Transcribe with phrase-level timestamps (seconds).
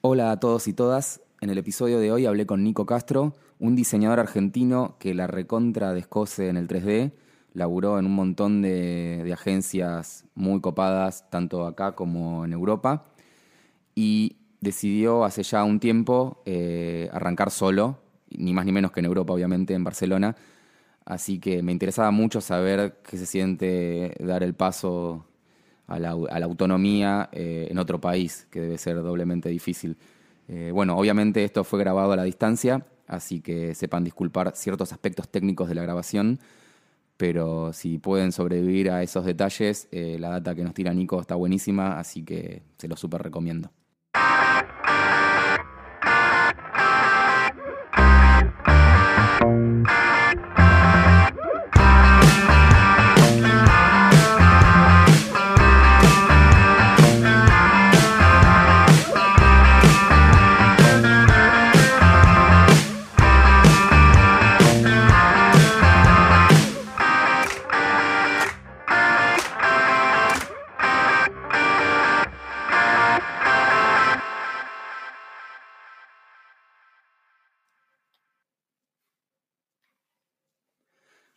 [0.00, 1.22] Hola a todos y todas.
[1.40, 5.92] En el episodio de hoy hablé con Nico Castro, un diseñador argentino que la recontra
[5.92, 7.14] descose en el 3D,
[7.52, 13.06] laburó en un montón de, de agencias muy copadas, tanto acá como en Europa,
[13.96, 17.98] y decidió hace ya un tiempo eh, arrancar solo,
[18.30, 20.36] ni más ni menos que en Europa, obviamente, en Barcelona.
[21.06, 25.27] Así que me interesaba mucho saber qué se siente dar el paso
[25.88, 29.96] a la, a la autonomía eh, en otro país, que debe ser doblemente difícil.
[30.46, 35.28] Eh, bueno, obviamente esto fue grabado a la distancia, así que sepan disculpar ciertos aspectos
[35.28, 36.38] técnicos de la grabación,
[37.16, 41.34] pero si pueden sobrevivir a esos detalles, eh, la data que nos tira Nico está
[41.34, 43.70] buenísima, así que se lo súper recomiendo.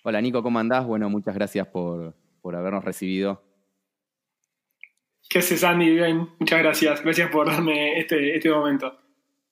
[0.04, 0.86] Hola Nico, ¿cómo andás?
[0.86, 3.44] Bueno, muchas gracias por, por habernos recibido.
[5.30, 5.92] ¿Qué haces, Andy?
[5.92, 7.04] Bien, muchas gracias.
[7.04, 8.98] Gracias por darme este, este momento.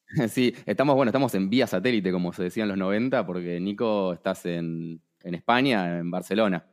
[0.27, 4.13] Sí, estamos, bueno, estamos en vía satélite, como se decía en los 90, porque Nico,
[4.13, 6.65] estás en, en España, en Barcelona.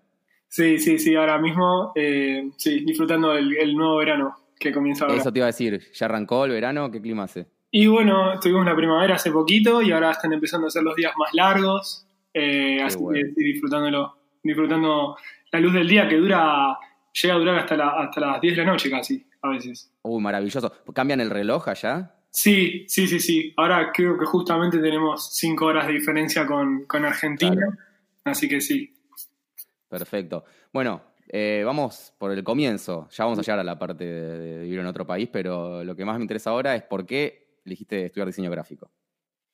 [0.48, 5.18] Sí, sí, sí, ahora mismo, eh, sí, disfrutando del el nuevo verano que comienza ahora.
[5.18, 6.90] Eso te iba a decir, ¿ya arrancó el verano?
[6.90, 7.46] ¿Qué clima hace?
[7.70, 11.12] Y bueno, tuvimos la primavera hace poquito y ahora están empezando a ser los días
[11.18, 12.05] más largos,
[12.38, 13.18] eh, así bueno.
[13.28, 15.16] que sí, disfrutándolo, disfrutando
[15.52, 16.76] la luz del día que dura,
[17.12, 19.90] llega a durar hasta, la, hasta las 10 de la noche casi, a veces.
[20.02, 20.70] Uy, maravilloso.
[20.94, 22.12] ¿Cambian el reloj allá?
[22.30, 23.54] Sí, sí, sí, sí.
[23.56, 27.72] Ahora creo que justamente tenemos 5 horas de diferencia con, con Argentina, Claro.
[28.24, 28.92] así que sí.
[29.88, 30.44] Perfecto.
[30.72, 33.08] Bueno, eh, vamos por el comienzo.
[33.10, 35.96] Ya vamos a llegar a la parte de, de vivir en otro país, pero lo
[35.96, 38.90] que más me interesa ahora es por qué elegiste estudiar diseño gráfico.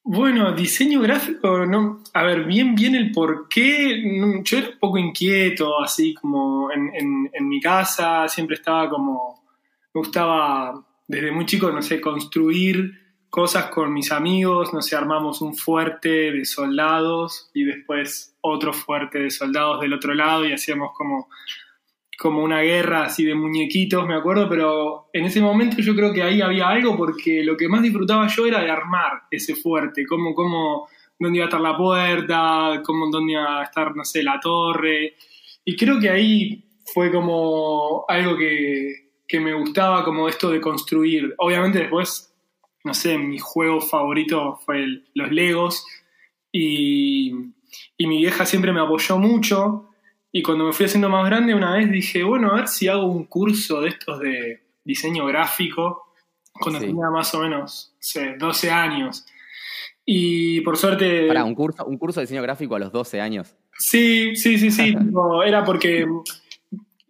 [0.05, 4.03] Bueno, diseño gráfico, no, a ver, bien, bien el por qué.
[4.43, 9.45] Yo era un poco inquieto, así como en, en mi casa, siempre estaba como,
[9.95, 13.01] me gustaba desde muy chico, no sé, construir
[13.33, 19.21] cosas con mis amigos, no sé, armamos un fuerte de soldados y después otro fuerte
[19.21, 21.29] de soldados del otro lado y hacíamos como,
[22.23, 26.23] como una guerra así de muñequitos, me acuerdo, pero en ese momento yo creo que
[26.23, 30.33] ahí había algo porque lo que más disfrutaba yo era de armar ese fuerte, cómo,
[30.33, 30.87] cómo,
[31.19, 35.17] dónde iba a estar la puerta, cómo, dónde iba a estar, no sé, la torre.
[35.65, 41.35] Y creo que ahí fue como algo que, que me gustaba, como esto de construir.
[41.39, 42.33] Obviamente después,
[42.85, 45.85] no sé, mi juego favorito fue los Legos
[46.53, 47.33] y,
[47.97, 49.89] y mi vieja siempre me apoyó mucho.
[50.33, 53.05] Y cuando me fui haciendo más grande, una vez dije, bueno, a ver si hago
[53.07, 56.15] un curso de estos de diseño gráfico,
[56.59, 56.87] cuando Sí.
[56.87, 59.27] tenía más o menos, no sé, 12 años.
[60.07, 61.29] Y por suerte...
[61.29, 63.55] Pará, un curso, un curso de diseño gráfico a los 12 años.
[63.79, 64.95] Sí, sí, sí, sí.
[65.47, 66.07] era porque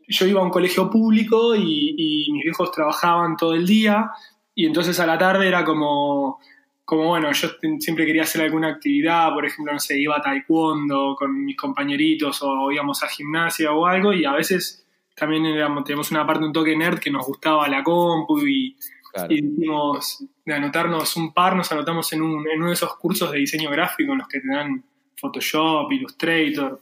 [0.08, 4.10] yo iba a un colegio público y, y mis viejos trabajaban todo el día
[4.54, 6.38] y entonces a la tarde era como,
[6.84, 7.48] como bueno, yo
[7.78, 12.40] siempre quería hacer alguna actividad, por ejemplo, no sé, iba a taekwondo con mis compañeritos
[12.42, 16.52] o íbamos a gimnasia o algo y a veces también éramos, teníamos una parte un
[16.52, 18.76] toque nerd que nos gustaba la compu y,
[19.12, 19.30] Claro.
[19.30, 23.30] y dijimos de anotarnos un par, nos anotamos en, un, en uno de esos cursos
[23.30, 24.82] de diseño gráfico en los que te dan
[25.20, 26.80] Photoshop, Illustrator.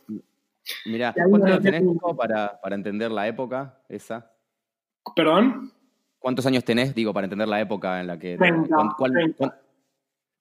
[0.86, 1.82] Mirá, ¿cuántos años tenés,
[2.16, 4.30] para, para entender la época esa?
[5.16, 5.72] ¿Perdón?
[6.20, 8.36] ¿Cuántos años tenés, digo, para entender la época en la que...
[8.36, 9.36] 30, cuán- cuál- 30.
[9.36, 9.54] cuán-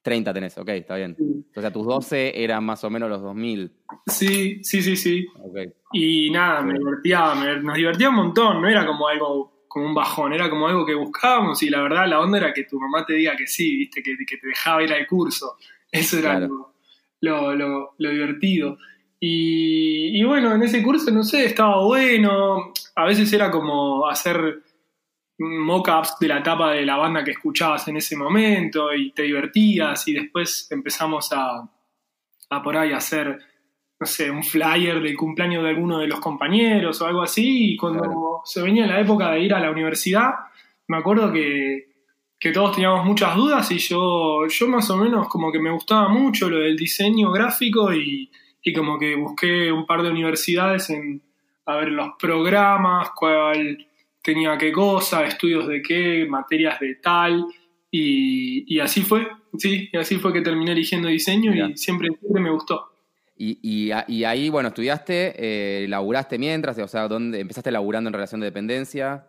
[0.02, 1.16] 30 tenés, ok, está bien.
[1.54, 3.70] O sea, tus 12 eran más o menos los 2000.
[4.06, 5.26] Sí, sí, sí, sí.
[5.42, 5.58] Ok.
[5.92, 9.94] Y nada, me divertía, me- nos divertía un montón, no era como algo, como un
[9.94, 13.04] bajón, era como algo que buscábamos y la verdad la onda era que tu mamá
[13.04, 15.56] te diga que sí, viste, que, que te dejaba ir al curso.
[15.92, 16.72] Eso era Claro.
[17.20, 18.78] lo, lo, lo- lo divertido.
[19.22, 24.62] Y, y bueno, en ese curso, no sé, estaba bueno, a veces era como hacer
[25.40, 30.06] mock-ups de la tapa de la banda que escuchabas en ese momento y te divertías
[30.06, 31.68] y después empezamos a,
[32.50, 33.38] a por ahí hacer,
[33.98, 37.76] no sé, un flyer del cumpleaños de alguno de los compañeros o algo así y
[37.76, 38.42] cuando Claro.
[38.44, 40.30] se venía la época de ir a la universidad,
[40.88, 41.88] me acuerdo que,
[42.38, 46.08] que todos teníamos muchas dudas y yo, yo más o menos como que me gustaba
[46.08, 48.30] mucho lo del diseño gráfico y,
[48.62, 51.22] y como que busqué un par de universidades en
[51.66, 53.86] a ver los programas, cuál
[54.22, 57.46] tenía qué cosa, estudios de qué, materias de tal,
[57.90, 59.26] Y, así fue,
[59.58, 62.90] sí, y así fue que terminé eligiendo diseño y siempre, siempre me gustó.
[63.36, 65.34] Y, ahí, bueno, estudiaste,
[65.84, 69.26] eh, laburaste mientras, o sea, ¿dónde empezaste laburando en relación de dependencia?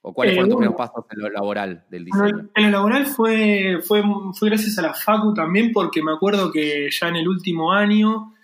[0.00, 2.48] ¿O cuáles fueron tus primeros pasos en lo laboral del diseño?
[2.56, 4.02] En lo laboral fue, fue,
[4.32, 8.34] fue gracias a la Facu también, porque me acuerdo que ya en el último año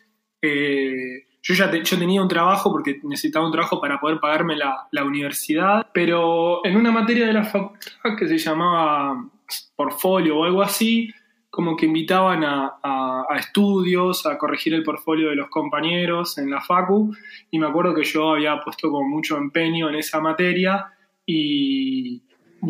[0.40, 4.86] eh, yo ya yo tenía un trabajo porque necesitaba un trabajo para poder pagarme la,
[4.92, 9.30] la, universidad, pero en una materia de la facultad que se llamaba
[9.74, 11.10] portfolio o algo así,
[11.48, 16.50] como que invitaban a, a, a, estudios, a corregir el portfolio de los compañeros en
[16.50, 17.16] la facu,
[17.50, 20.92] y me acuerdo que yo había puesto con mucho empeño en esa materia
[21.24, 22.24] y,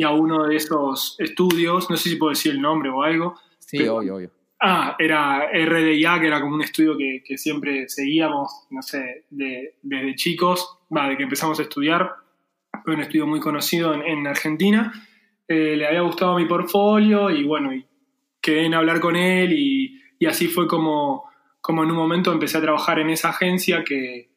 [0.04, 3.34] a uno de esos estudios, no sé si puedo decir el nombre o algo.
[3.58, 4.37] Sí, obvio, obvio.
[4.60, 10.14] Ah, era RDIA, que era como un estudio que, siempre seguíamos, no sé, de, desde
[10.16, 12.12] chicos, va, de que empezamos a estudiar.
[12.84, 14.92] Fue un estudio muy conocido en, Argentina.
[15.46, 17.86] Eh, le había gustado mi portfolio y bueno, y
[18.40, 21.24] quedé en hablar con él y, y así fue como,
[21.60, 24.28] como en un momento empecé a trabajar en esa agencia que,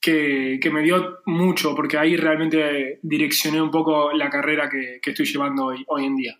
[0.00, 5.66] que, me dio mucho, porque ahí realmente direccioné un poco la carrera que, estoy llevando
[5.66, 6.38] hoy, hoy en día.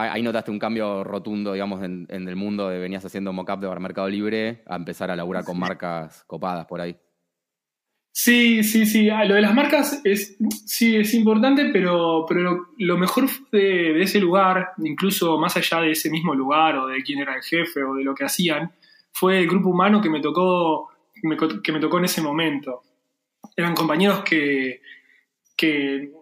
[0.00, 4.08] Ahí notaste un cambio rotundo, digamos, en, el mundo de venías haciendo mock-up de Mercado
[4.08, 6.96] Libre a empezar a laburar con marcas copadas por ahí.
[8.12, 9.10] Sí, sí, sí.
[9.10, 10.36] Ah, lo de las marcas es,
[10.66, 16.10] sí, es importante, pero, pero lo, mejor de, ese lugar, incluso más allá de ese
[16.10, 18.72] mismo lugar o de quién era el jefe o de lo que hacían,
[19.12, 20.90] fue el grupo humano que me tocó
[21.62, 22.82] que me tocó en ese momento.
[23.56, 24.80] Eran compañeros que,
[25.58, 26.12] que,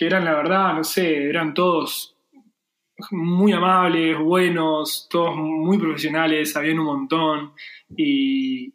[0.00, 2.16] eran, la verdad, no sé, eran todos
[3.10, 7.52] muy amables, buenos, todos muy profesionales, sabían un montón.
[7.96, 8.72] Y,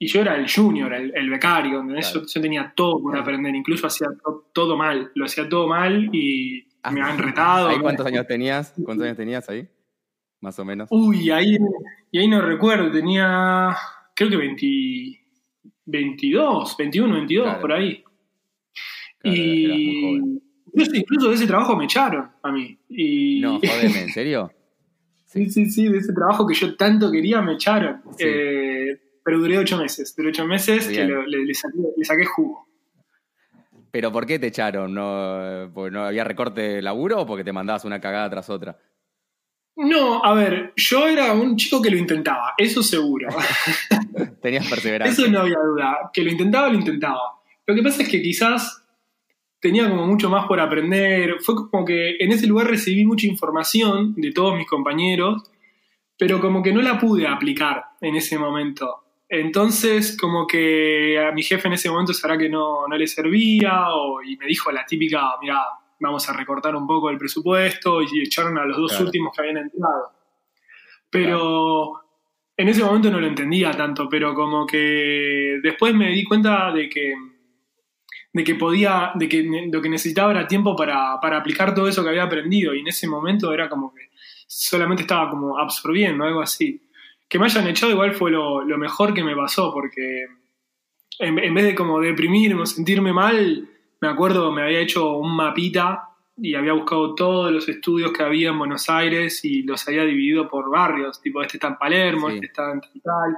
[0.00, 4.06] yo era el junior, el, becario, yo, tenía todo por aprender, incluso hacía
[4.52, 6.90] todo mal, lo hacía todo mal y ah.
[6.92, 7.68] me han retado.
[7.80, 8.74] cuántos años tenías?
[8.84, 9.66] ¿Cuántos años tenías ahí?
[10.40, 10.88] Más o menos.
[10.92, 11.58] Uy, ahí,
[12.12, 13.76] y ahí no recuerdo, tenía
[14.14, 15.20] creo que 20,
[15.86, 18.04] 22, 21, 22, por ahí.
[19.22, 20.40] y
[20.92, 22.78] incluso, de ese trabajo me echaron a mí.
[22.88, 23.40] Y...
[23.40, 24.52] No, jodeme, ¿en serio?
[25.26, 28.02] sí, sí, sí, de ese trabajo que yo tanto quería me echaron.
[28.18, 31.54] Eh, pero duré ocho meses, duré ocho meses que le,
[32.04, 32.66] saqué, jugo.
[33.90, 34.94] ¿Pero por qué te echaron?
[34.94, 38.78] ¿No, ¿Porque no había recorte de laburo o porque te mandabas una cagada tras otra?
[39.76, 43.28] No, a ver, yo era un chico que lo intentaba, eso seguro.
[44.42, 45.24] Tenías perseverancia.
[45.24, 46.10] Eso no había duda.
[46.12, 47.40] Que lo intentaba, lo intentaba.
[47.64, 48.77] Lo que pasa es que quizás
[49.60, 51.36] tenía como mucho más por aprender.
[51.40, 55.42] Fue como que en ese lugar recibí mucha información de todos mis compañeros,
[56.16, 59.04] pero como que no la pude aplicar en ese momento.
[59.28, 63.88] Entonces, como que a mi jefe en ese momento sabrá que no, no le servía,
[63.90, 65.60] o, y me dijo la típica, mira,
[66.00, 69.58] vamos a recortar un poco el presupuesto y echaron a los dos últimos que habían
[69.58, 70.12] entrado.
[71.10, 72.00] Pero
[72.56, 76.88] en ese momento no lo entendía tanto, pero como que después me di cuenta de
[76.88, 77.14] que,
[78.38, 82.10] de que podía, de que lo que necesitaba era tiempo para, aplicar todo eso que
[82.10, 82.72] había aprendido.
[82.72, 84.10] Y en ese momento era como que
[84.46, 86.80] solamente estaba como absorbiendo, algo así.
[87.28, 90.26] Que me hayan echado igual fue lo, mejor que me pasó, porque
[91.18, 93.68] en, en, vez de como deprimirme o sentirme mal,
[94.00, 98.50] me acuerdo, me había hecho un mapita y había buscado todos los estudios que había
[98.50, 102.46] en Buenos Aires y los había dividido por barrios, tipo este está en Palermo, este
[102.46, 103.36] está en tal,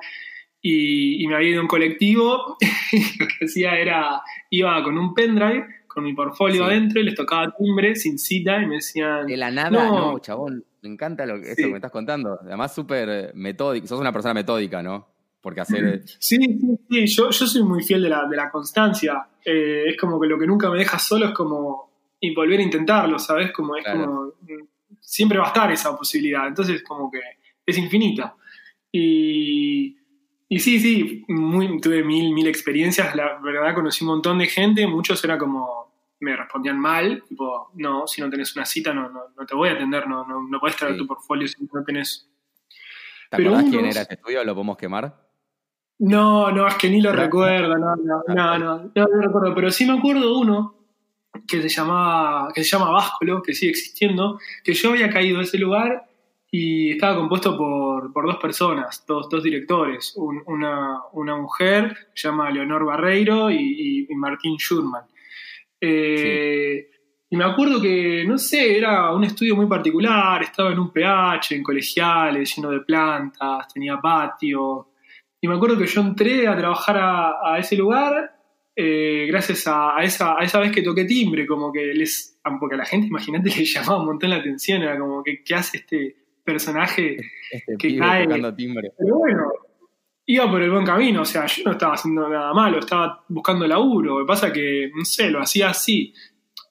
[0.63, 2.57] y, me había ido a un colectivo
[2.93, 7.15] y lo que hacía era, iba con un pendrive, con mi portfolio adentro y les
[7.15, 9.27] tocaba timbre sin cita y me decían...
[9.27, 12.75] De la nada, no, chabón, me encanta lo que, esto que me estás contando, además
[12.75, 15.09] súper eh, metódico, sos una persona metódica, ¿no?
[15.41, 16.03] Porque hacer...
[16.19, 19.27] Sí, sí, sí, yo, yo soy muy fiel de la, de la constancia.
[19.45, 21.91] Eh, es como que lo que nunca me deja solo es como
[22.21, 23.51] y volver a intentarlo, ¿sabes?
[23.53, 24.35] Como es como...
[25.01, 27.21] Siempre va a estar esa posibilidad, entonces como que
[27.65, 28.37] es infinita.
[28.93, 29.97] Y,
[30.53, 34.85] y sí, sí, muy, tuve mil, mil experiencias, la verdad conocí un montón de gente,
[34.85, 39.47] muchos era como, me respondían mal, tipo, no, si no tenés una cita no, no,
[39.47, 42.29] te voy a atender, no, no, no puedes traer tu portfolio si no tenés...
[43.31, 44.43] ¿Te acordás quién era ese estudio?
[44.43, 45.31] ¿Lo podemos quemar?
[46.01, 49.71] No, no, es que ni lo recuerdo, no, no, no, no, no, lo recuerdo, pero
[49.71, 50.75] sí me acuerdo uno
[51.47, 55.45] que se llamaba, que se llama Báscolo, que sigue existiendo, que yo había caído a
[55.45, 56.10] ese lugar
[56.51, 63.51] y estaba compuesto por, dos personas, dos, dos directores, una, mujer, se llama Leonor Barreiro
[63.51, 65.05] y, Martín Schurman.
[65.81, 66.91] Eh,
[67.31, 71.55] y me acuerdo que, no sé, era un estudio muy particular, estaba en un PH,
[71.55, 74.89] en colegiales, lleno de plantas, tenía patio,
[75.41, 78.37] y me acuerdo que yo entré a trabajar a, ese lugar
[78.75, 82.79] eh, gracias a, esa, a esa vez que toqué timbre, como que les, porque a
[82.79, 87.17] la gente, imagínate, le llamaba un montón la atención, era como ¿qué hace este personaje
[87.51, 88.53] Este que pibe cae?
[88.57, 88.93] timbre.
[88.99, 89.53] Pero bueno,
[90.27, 93.67] iba por el buen camino, o sea, yo no estaba haciendo nada malo, estaba buscando
[93.67, 96.13] laburo, lo que pasa que, no sé, lo hacía así.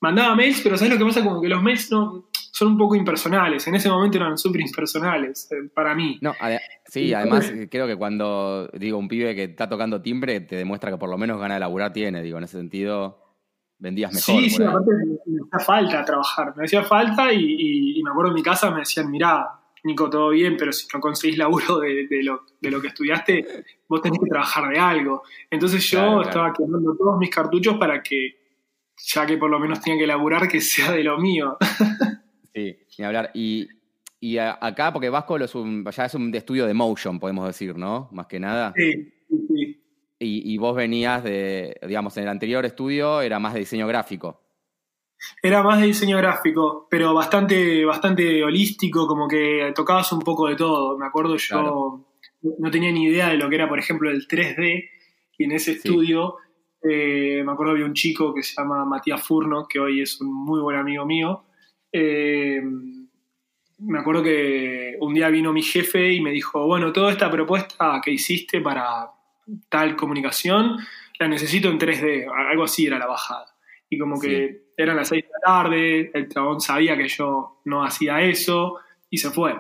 [0.01, 1.23] Mandaba mails, pero ¿sabes lo que pasa?
[1.23, 5.49] Como que los mails no, son un poco impersonales, en ese momento eran súper impersonales
[5.51, 6.17] eh, para mí.
[6.21, 10.55] No, ade- sí, además creo que cuando digo un pibe que está tocando timbre te
[10.55, 13.25] demuestra que por lo menos gana de laburar tiene, digo, en ese sentido
[13.77, 14.41] vendías mejor.
[14.41, 14.69] Sí, sí, por ahí.
[14.69, 18.35] aparte me, me hacía falta trabajar, me hacía falta y, y- y me acuerdo en
[18.35, 19.47] mi casa me decían, mirá,
[19.83, 23.45] Nico, todo bien, pero si no conseguís laburo de, de lo, de lo que estudiaste,
[23.87, 25.23] vos tenés que trabajar de algo.
[25.49, 26.29] Entonces yo Claro, claro.
[26.29, 28.37] estaba quemando todos mis cartuchos para que,
[28.97, 31.57] ya que por lo menos tenía que laburar, que sea de lo mío.
[32.53, 33.31] Sí, ni hablar.
[33.33, 33.67] Y,
[34.19, 37.45] y a- acá, porque Vasco lo es un, ya es un estudio de motion, podemos
[37.47, 38.09] decir, ¿no?
[38.11, 38.73] Más que nada.
[38.75, 39.83] Sí, sí, sí.
[40.21, 44.41] Y, y vos venías de, digamos, en el anterior estudio era más de diseño gráfico.
[45.41, 50.55] Era más de diseño gráfico, pero bastante, bastante holístico, como que tocabas un poco de
[50.55, 50.97] todo.
[50.97, 52.05] Me acuerdo yo Claro.
[52.59, 54.89] no tenía ni idea de lo que era, por ejemplo, el 3D,
[55.37, 55.77] y en ese Sí.
[55.77, 56.35] estudio
[56.81, 60.33] eh, me acuerdo había un chico que se llama Matías Furno, que hoy es un
[60.33, 61.43] muy buen amigo mío.
[61.91, 62.61] Eh,
[63.79, 67.99] me acuerdo que un día vino mi jefe y me dijo, bueno, toda esta propuesta
[68.03, 69.09] que hiciste para
[69.67, 70.77] tal comunicación,
[71.19, 73.45] la necesito en 3D, algo así era la bajada.
[73.89, 77.83] Y como que eran las 6 de la tarde, el chabón sabía que yo no
[77.83, 78.77] hacía eso
[79.09, 79.55] y se fue.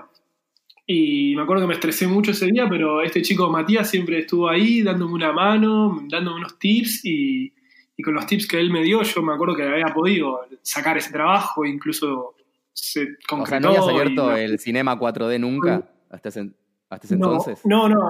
[0.85, 4.49] Y me acuerdo que me estresé mucho ese día, pero este chico Matías siempre estuvo
[4.49, 7.53] ahí dándome una mano, dándome unos tips y,
[7.95, 10.97] y con los tips que él me dio yo me acuerdo que había podido sacar
[10.97, 12.35] ese trabajo, incluso
[12.71, 13.59] se O sea, concretó.
[13.59, 15.91] ¿no habías abierto el cinema 4D nunca?
[16.09, 16.49] Hasta ese,
[16.89, 17.61] hasta ese no, entonces.
[17.65, 18.09] No, no,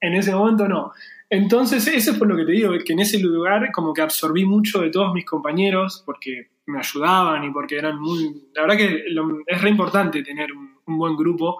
[0.00, 0.92] en ese momento no.
[1.30, 4.80] Entonces, eso fue lo que te digo, que en ese lugar como que absorbí mucho
[4.80, 8.48] de todos mis compañeros porque me ayudaban y porque eran muy...
[8.54, 11.58] La verdad que lo- es re importante tener un, un buen grupo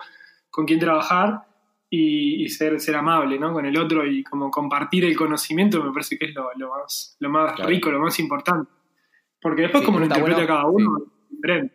[0.50, 1.46] con quien trabajar
[1.90, 3.52] y, y ser, ser amable ¿no?
[3.52, 7.16] con el otro y como compartir el conocimiento me parece que es lo, lo más,
[7.20, 7.68] lo más Claro.
[7.70, 8.70] rico, lo más importante.
[9.40, 11.74] Porque después Sí, como lo interpreta bueno, cada uno es diferente.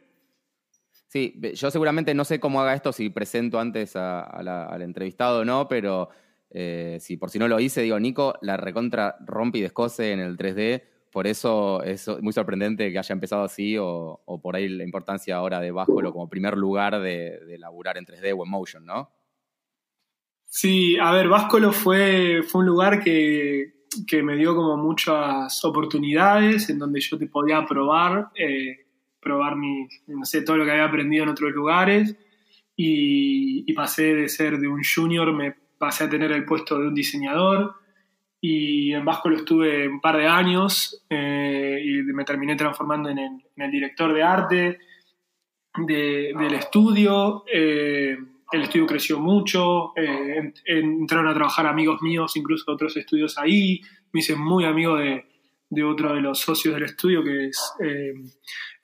[1.08, 4.65] Sí, ve- yo seguramente no sé cómo haga esto, si presento antes a- a la-
[4.65, 6.10] al entrevistado o no, pero
[6.53, 10.19] eh, si por si no lo hice, digo, Nico, la recontra rompe y descose en
[10.19, 14.83] el 3D, por eso es muy sorprendente que haya empezado así, o, por ahí la
[14.83, 18.86] importancia ahora de Báscolo como primer lugar de, de laburar en 3D o en motion,
[18.86, 19.12] ¿no?
[20.45, 26.69] Sí, a ver, Báscolo fue, fue un lugar que, que me dio como muchas oportunidades
[26.69, 28.86] en donde yo te podía probar, eh,
[29.19, 32.15] probar mi, no sé, todo lo que había aprendido en otros lugares
[32.75, 36.88] y, y pasé de ser de un junior, me pasé a tener el puesto de
[36.88, 37.75] un diseñador
[38.40, 43.32] y en Báscolo estuve un par de años eh, y me terminé transformando en el,
[43.56, 44.80] en el director de arte
[45.90, 47.44] de- del estudio.
[47.52, 48.18] eh,
[48.52, 50.54] el estudio creció mucho, eh, en-
[51.02, 53.82] entraron a trabajar amigos míos, incluso otros estudios ahí.
[54.12, 55.25] Me hice muy amigo de,
[55.70, 58.13] de otro de los socios del estudio, que es eh,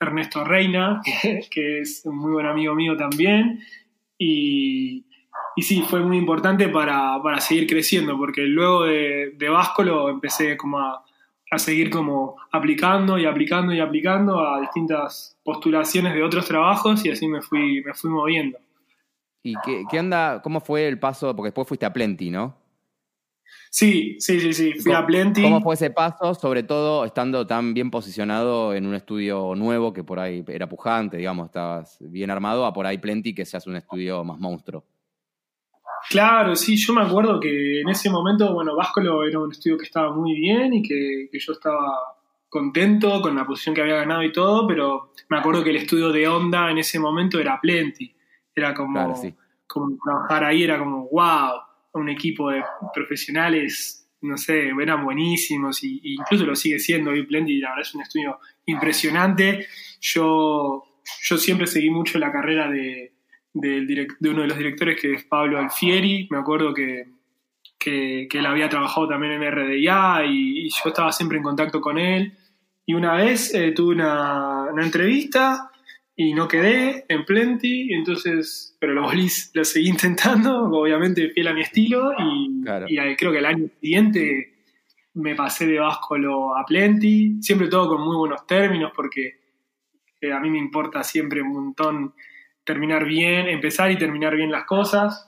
[0.00, 1.00] Ernesto Reina,
[1.50, 3.60] que es un muy buen amigo mío también.
[4.18, 5.06] Y,
[5.60, 10.56] y sí, fue muy importante para, para seguir creciendo, porque luego de, de Vasco empecé
[10.56, 11.04] como a,
[11.50, 17.10] a seguir como aplicando y aplicando y aplicando a distintas postulaciones de otros trabajos y
[17.10, 18.56] así me fui, me fui moviendo.
[19.42, 21.36] ¿Y qué, qué onda, cómo fue el paso?
[21.36, 22.56] Porque después fuiste a Plenty, ¿no?
[23.68, 24.72] Sí, sí, sí, sí.
[24.80, 25.42] Fui a ¿Cómo- Plenty.
[25.42, 30.04] ¿Cómo fue ese paso, sobre todo estando tan bien posicionado en un estudio nuevo que
[30.04, 33.68] por ahí era pujante, digamos, estabas bien armado, a por ahí Plenty que se hace
[33.68, 34.84] un estudio más monstruo?
[36.10, 39.84] Claro, sí, yo me acuerdo que en ese momento, bueno, Vascolo era un estudio que
[39.84, 41.96] estaba muy bien y que, que yo estaba
[42.48, 46.10] contento con la posición que había ganado y todo, pero me acuerdo que el estudio
[46.10, 48.12] de Onda en ese momento era Plenty.
[48.52, 49.32] Era como, Claro, sí.
[49.68, 51.60] como trabajar ahí, era como, wow,
[51.92, 57.24] un equipo de profesionales, no sé, eran buenísimos y, y incluso lo sigue siendo hoy
[57.24, 59.64] Plenty, la verdad es un estudio impresionante.
[60.00, 60.82] Yo,
[61.22, 63.12] yo siempre seguí mucho la carrera de,
[63.52, 67.06] del direc- de uno de los directores que es Pablo Alfieri, me acuerdo que,
[67.78, 71.80] que, que él había trabajado también en RDA y, y yo estaba siempre en contacto
[71.80, 72.32] con él.
[72.86, 75.70] Y una vez eh, tuve una, una entrevista
[76.16, 81.54] y no quedé en Plenty, entonces, pero lo volví, lo seguí intentando, obviamente fiel a
[81.54, 82.86] mi estilo, y, Claro.
[82.88, 84.54] y ahí creo que el año siguiente
[85.14, 89.38] me pasé de Vascolo a Plenty, siempre todo con muy buenos términos, porque
[90.20, 92.12] eh, a mí me importa siempre un montón
[92.70, 95.26] terminar bien, empezar y terminar bien las cosas.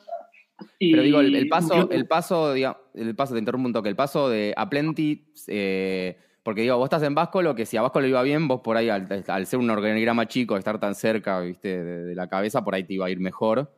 [0.78, 4.28] Pero digo, el, paso, el paso, digamos, el paso, te interrumpo un toque, el paso
[4.28, 8.00] de a Plenty, eh, porque digo, vos estás en Vasco, lo que si a Vasco
[8.00, 11.82] le iba bien, vos por ahí, al, ser un organigrama chico, estar tan cerca, viste,
[11.82, 13.74] de, la cabeza, por ahí te iba a ir mejor.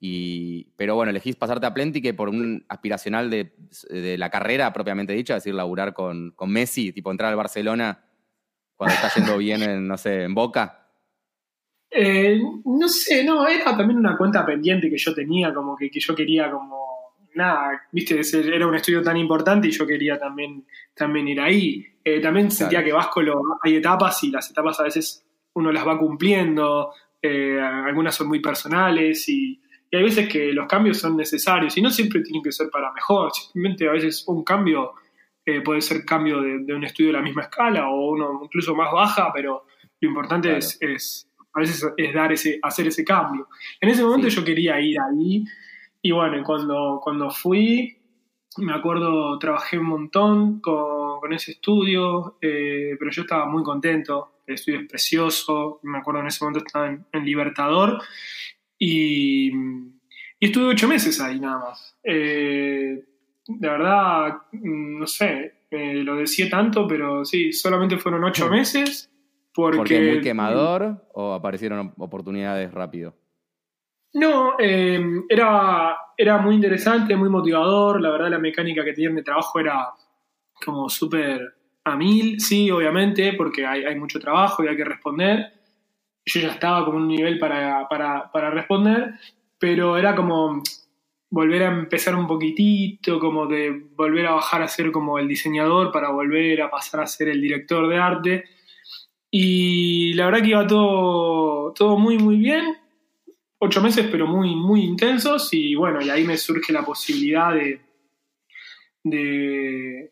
[0.00, 3.52] Y, pero bueno, elegís pasarte a Plenty que por un aspiracional de,
[4.16, 8.04] la carrera propiamente dicha, es decir, laburar con, con Messi, tipo entrar al Barcelona
[8.74, 10.81] cuando está yendo bien en, no sé, en Boca.
[11.94, 16.00] Eh, no sé, no, era también una cuenta pendiente que yo tenía, como que, que
[16.00, 21.28] yo quería como, nada, viste, era un estudio tan importante y yo quería también, también
[21.28, 21.86] ir ahí.
[22.02, 25.22] Eh, también sentía que Vasco lo, hay etapas y las etapas a veces
[25.52, 29.60] uno las va cumpliendo, eh, algunas son muy personales y,
[29.94, 33.30] hay veces que los cambios son necesarios y no siempre tienen que ser para mejor,
[33.30, 34.94] simplemente a veces un cambio
[35.62, 39.30] puede ser cambio de, un estudio de la misma escala o uno incluso más baja,
[39.34, 39.66] pero
[40.00, 43.48] lo importante es a veces es dar ese, hacer ese cambio.
[43.80, 45.44] En ese momento yo quería ir ahí
[46.00, 47.96] y bueno, cuando, cuando fui,
[48.58, 54.40] me acuerdo, trabajé un montón con, con ese estudio, eh, pero yo estaba muy contento,
[54.46, 58.02] el estudio es precioso, me acuerdo en ese momento estaba en, Libertador
[58.76, 61.96] y, y, estuve ocho meses ahí nada más.
[62.02, 63.04] Eh,
[63.46, 69.11] de verdad, no sé, lo decía tanto, pero sí, solamente fueron ocho meses
[69.54, 73.14] porque, muy quemador o aparecieron oportunidades rápido?
[74.14, 78.00] No, em, era, era muy interesante, muy motivador.
[78.00, 79.88] La verdad, la mecánica que tenían de trabajo era
[80.64, 81.54] como súper
[81.84, 85.52] a mil, sí, obviamente, porque hay, mucho trabajo y hay que responder.
[86.24, 89.14] Yo ya estaba como un nivel para, para responder,
[89.58, 90.62] pero era como
[91.32, 95.90] volver a empezar un poquitito, como de volver a bajar a ser como el diseñador
[95.90, 98.44] para volver a pasar a ser el director de arte
[99.34, 102.76] y la verdad que iba todo, todo muy, muy bien.
[103.58, 105.48] Ocho meses, pero muy, muy intensos.
[105.54, 107.80] Y bueno, y ahí me surge la posibilidad de.
[109.04, 110.10] de,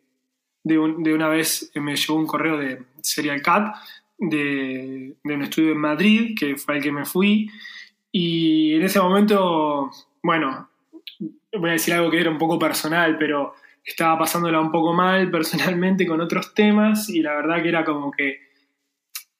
[0.64, 3.76] de, una vez me llegó un correo de Serial Cat,
[4.16, 7.50] de, de un estudio en Madrid, que fue al que me fui.
[8.10, 9.90] Y en ese momento,
[10.22, 10.70] bueno,
[11.58, 13.52] voy a decir algo que era un poco personal, pero
[13.84, 18.10] estaba pasándola un poco mal personalmente con otros temas y la verdad que era como
[18.10, 18.49] que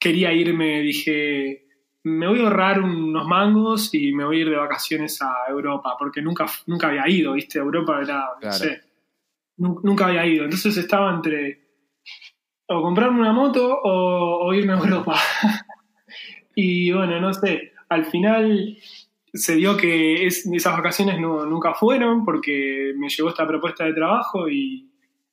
[0.01, 1.69] quería irme, dije,
[2.05, 5.95] me voy a ahorrar unos mangos y me voy a ir de vacaciones a Europa,
[5.99, 7.59] porque nunca, nunca había ido, ¿viste?
[7.59, 8.81] Europa era, no sé,
[9.59, 10.45] nunca había ido.
[10.45, 11.61] Entonces estaba entre
[12.73, 15.17] o comprarme una moto o, irme a Europa.
[16.55, 18.79] y bueno, no sé, al final
[19.33, 24.49] se dio que esas vacaciones no, nunca fueron porque me llegó esta propuesta de trabajo
[24.49, 24.89] y...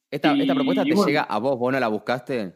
[0.10, 1.58] ¿Esta, propuesta te llega a vos?
[1.58, 2.54] ¿Vos no la buscaste?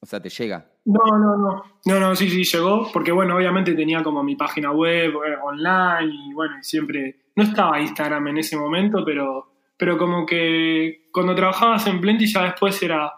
[0.00, 0.73] O sea, te llega.
[0.86, 1.64] No, no, no.
[1.86, 2.90] No, no, sí, sí, llegó.
[2.92, 7.20] Porque, bueno, obviamente tenía como mi página web eh, online y, bueno, siempre.
[7.36, 12.44] No estaba Instagram en ese momento, pero, pero como que cuando trabajabas en Plenty ya
[12.44, 13.12] después era.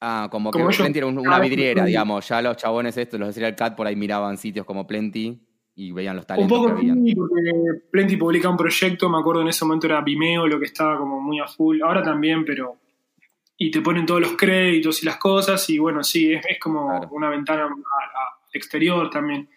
[0.00, 2.26] Ah, como, que Plenty era una vidriera, digamos.
[2.28, 5.38] Ya los chabones estos, los de Serial Cat, por ahí miraban sitios como Plenty
[5.74, 9.48] y veían los talentos un poco que porque Plenty publica un proyecto, me acuerdo en
[9.48, 11.80] ese momento era Vimeo, lo que estaba como muy a full.
[11.82, 12.76] Ahora también, pero
[13.62, 17.28] y te ponen todos los créditos y las cosas y bueno, sí, es, como una
[17.28, 17.68] ventana
[18.54, 19.50] exterior también.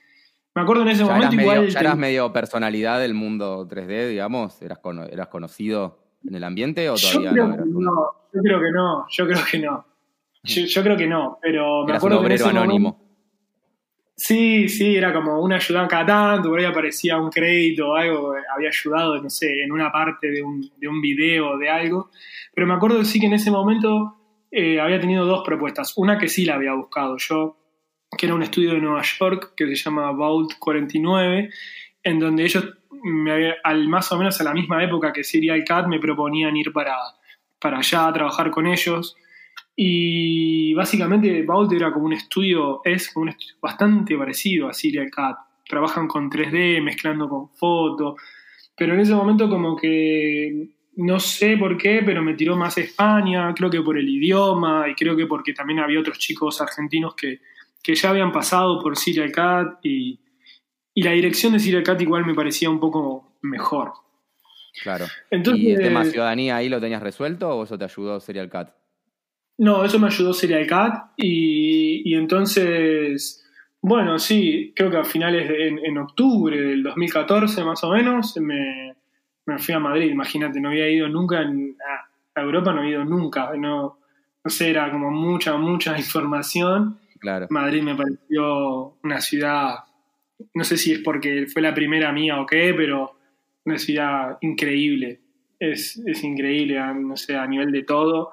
[0.53, 1.69] Me acuerdo en ese momento igual...
[1.69, 4.61] ¿Ya eras medio personalidad del mundo 3D, digamos?
[4.61, 7.79] ¿Eras, eras conocido en el ambiente o todavía yo creo no?
[7.79, 8.11] no?
[8.33, 9.85] Yo creo que no, yo creo que no.
[10.43, 13.02] Yo, creo que no, pero me acuerdo un obrero anónimo.
[14.25, 18.33] Sí, sí, era como una ayuda cada tanto, por ahí aparecía un crédito o algo,
[18.55, 22.09] había ayudado, no sé, en una parte de un, de un video o de algo.
[22.53, 24.15] Pero me acuerdo sí que en ese momento
[24.49, 25.97] eh, había tenido dos propuestas.
[25.97, 27.57] Una que sí la había buscado yo,
[28.17, 31.49] que era un estudio de Nueva York que se llama Vault 49,
[32.03, 32.65] en donde ellos,
[33.65, 36.95] al, más o menos a la misma época que Serial Cat, me proponían ir para,
[37.59, 39.17] para allá a trabajar con ellos.
[39.75, 45.09] Y básicamente Vault era como un estudio, es como un estudio bastante parecido a Serial
[45.09, 45.37] Cat.
[45.67, 48.21] Trabajan con 3D, mezclando con fotos.
[48.75, 53.53] Pero en ese momento como que no sé por qué, pero me tiró más España,
[53.55, 57.39] creo que por el idioma y creo que porque también había otros chicos argentinos que,
[57.93, 60.19] ya habían pasado por Serial Cat y,
[60.95, 63.93] la dirección de Serial Cat igual me parecía un poco mejor.
[64.83, 65.05] Claro.
[65.31, 68.75] Entonces, ¿Y el tema ciudadanía ahí lo tenías resuelto o eso te ayudó Serial Cat?
[69.57, 73.45] No, eso me ayudó Serial Cat y, y entonces,
[73.81, 78.95] bueno, sí, creo que a finales de, en, octubre del 2014 más o menos me,
[79.45, 83.51] me, fui a Madrid, imagínate, no había ido nunca a, Europa, no había ido nunca,
[83.55, 83.99] no,
[84.43, 86.97] no sé, era como mucha, mucha información.
[87.19, 87.47] Claro.
[87.51, 89.75] Madrid me pareció una ciudad,
[90.55, 93.17] no sé si es porque fue la primera mía o qué, pero
[93.65, 95.21] una ciudad increíble.
[95.59, 98.31] Es, es increíble, no sé, a nivel de todo.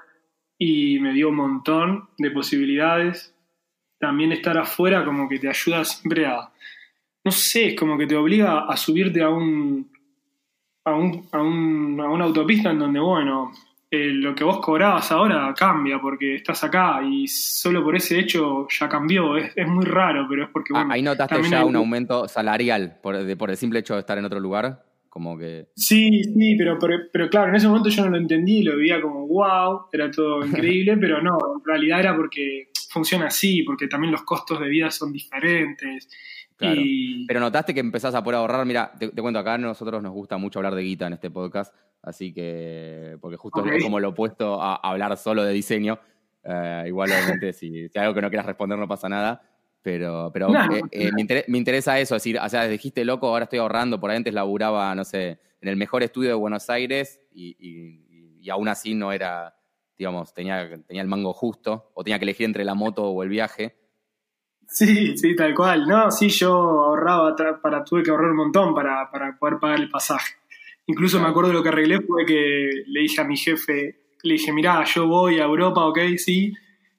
[0.62, 3.34] Y me dio un montón de posibilidades.
[3.98, 6.50] También estar afuera como que te ayuda siempre a,
[7.24, 9.90] no sé, es como que te obliga a subirte a un,
[10.84, 13.52] a, un, a, un, a una autopista en donde, bueno,
[13.90, 18.68] eh, lo que vos cobrabas ahora cambia porque estás acá y solo por ese hecho
[18.68, 19.36] ya cambió.
[19.36, 20.72] Es, muy raro, pero es porque.
[20.76, 24.24] Ah, ahí notaste ya un aumento salarial por, por el simple hecho de estar en
[24.26, 24.84] otro lugar.
[25.10, 25.66] Como que.
[25.74, 26.78] Sí, sí, pero,
[27.12, 30.40] pero, claro, en ese momento yo no lo entendí lo veía como wow, era todo
[30.46, 34.90] increíble, pero no, en realidad era porque funciona así, porque también los costos de vida
[34.90, 36.08] son diferentes.
[36.56, 38.64] Pero notaste que empezás a poder ahorrar.
[38.66, 41.74] Mira, te, cuento acá, a nosotros nos gusta mucho hablar de guita en este podcast,
[42.02, 45.98] así que, porque justo es como lo opuesto a, hablar solo de diseño.
[46.44, 49.42] Eh, igual, obviamente, si, si, hay algo que no quieras responder, no pasa nada.
[49.82, 51.10] Pero, pero eh, eh,
[51.48, 54.34] me, interesa eso, es decir, o sea, dijiste loco, ahora estoy ahorrando, por ahí antes
[54.34, 57.56] laburaba, no sé, en el mejor estudio de Buenos Aires y,
[58.40, 59.54] y aún así no era,
[59.98, 63.28] digamos, tenía, tenía el mango justo, o tenía que elegir entre la moto o el
[63.28, 63.76] viaje.
[64.66, 65.86] Sí, sí, tal cual.
[65.86, 70.34] No, sí, yo ahorraba, para, tuve que ahorrar un montón para, poder pagar el pasaje.
[70.86, 74.52] Incluso me acuerdo lo que arreglé fue que le dije a mi jefe, le dije,
[74.52, 76.54] mirá, yo voy a Europa, ok, sí.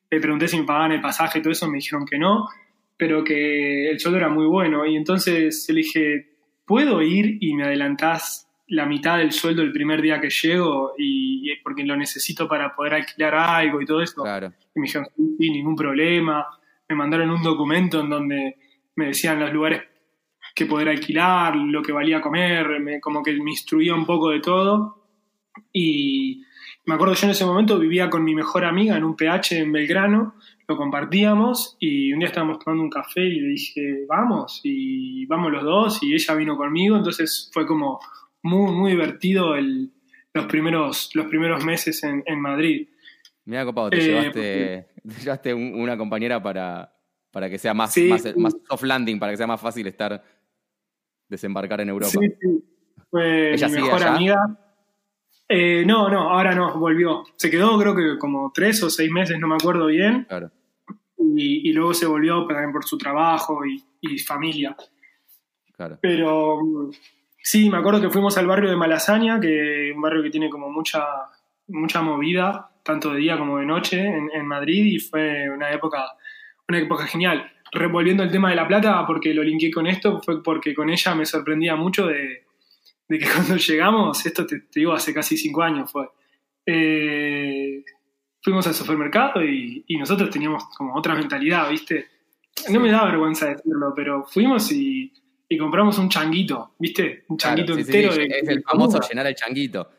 [0.09, 2.47] Le pregunté si me pagaban el pasaje y todo eso, me dijeron que no,
[3.01, 4.85] pero que el sueldo era muy bueno.
[4.85, 6.35] Y entonces le dije,
[6.67, 10.93] ¿puedo ir y me adelantás la mitad del sueldo el primer día que llego?
[10.99, 14.21] Y, porque lo necesito para poder alquilar algo y todo eso.
[14.21, 14.53] Claro.
[14.75, 16.45] Y me dijeron, sí, ningún problema
[16.89, 18.57] me mandaron un documento en donde
[18.93, 19.81] me decían los lugares
[20.53, 24.41] que poder alquilar, lo que valía comer, me, como que me instruía un poco de
[24.41, 25.07] todo.
[25.73, 26.43] Y
[26.85, 29.71] me acuerdo yo en ese momento vivía con mi mejor amiga en un PH en
[29.71, 30.35] Belgrano,
[30.71, 35.51] lo compartíamos y un día estábamos tomando un café y le dije, vamos, y vamos
[35.51, 37.99] los dos, y ella vino conmigo, entonces fue como
[38.41, 39.91] muy, muy divertido el,
[40.33, 42.87] los, primeros, los primeros meses en, en Madrid.
[43.43, 44.87] Mira, copado, te eh,
[45.19, 46.95] llevaste, una compañera para,
[47.31, 47.93] para que sea más,
[48.37, 50.23] más, soft landing, para que sea más fácil estar,
[51.27, 52.11] desembarcar en Europa.
[52.11, 52.63] Sí, sí.
[53.09, 54.57] Fue mi mejor amiga.
[55.49, 57.25] Eh, no, no, ahora no, volvió.
[57.35, 60.23] Se quedó creo que como tres o seis meses, no me acuerdo bien.
[60.29, 60.49] Claro.
[61.35, 64.75] Y, luego se volvió también por su trabajo y, y familia.
[65.75, 65.97] Claro.
[66.01, 66.89] Pero
[67.41, 70.49] sí, me acuerdo que fuimos al barrio de Malasaña, que es un barrio que tiene
[70.49, 71.03] como mucha,
[71.67, 76.05] mucha movida tanto de día como de noche en, Madrid y fue una época,
[76.67, 77.51] una época genial.
[77.71, 81.15] Revolviendo el tema de la plata, porque lo linké con esto, fue porque con ella
[81.15, 82.45] me sorprendía mucho de,
[83.07, 86.09] que cuando llegamos, esto te, digo hace casi cinco años fue,
[86.65, 87.83] eh,
[88.41, 92.07] fuimos al supermercado y, nosotros teníamos como otra mentalidad, ¿viste?
[92.69, 95.11] No me da vergüenza decirlo, pero fuimos y,
[95.59, 97.25] compramos un changuito, ¿viste?
[97.27, 98.13] Un changuito entero.
[98.15, 99.89] de, es el famoso llenar el changuito.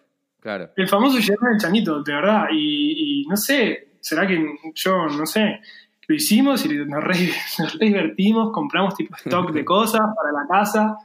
[0.77, 2.47] El famoso llenar el changuito, de verdad.
[2.53, 5.61] Y, no sé, será que yo, no sé,
[6.09, 7.31] lo hicimos y nos re,
[7.81, 10.97] divertimos, compramos tipo stock de cosas para la casa.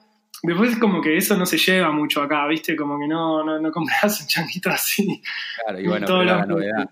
[0.41, 2.75] Después como que eso no se lleva mucho acá, ¿viste?
[2.75, 5.21] Como que no, no, no compras un changuito así.
[5.63, 6.89] Claro, y bueno, pero la novedad.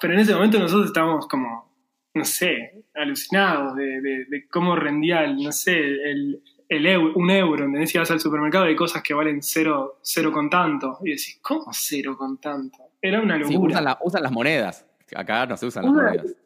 [0.00, 1.74] Pero en ese momento nosotros estábamos como,
[2.14, 7.80] no sé, alucinados de, de cómo rendía, el, no sé, el, el un euro, donde
[7.80, 10.98] decías al supermercado hay cosas que valen cero, cero con tanto.
[11.02, 12.78] Y decís, ¿cómo cero con tanto?
[13.02, 13.80] Era una locura.
[13.80, 14.86] usan, usan, las monedas.
[15.14, 16.36] Acá no se usan las monedas.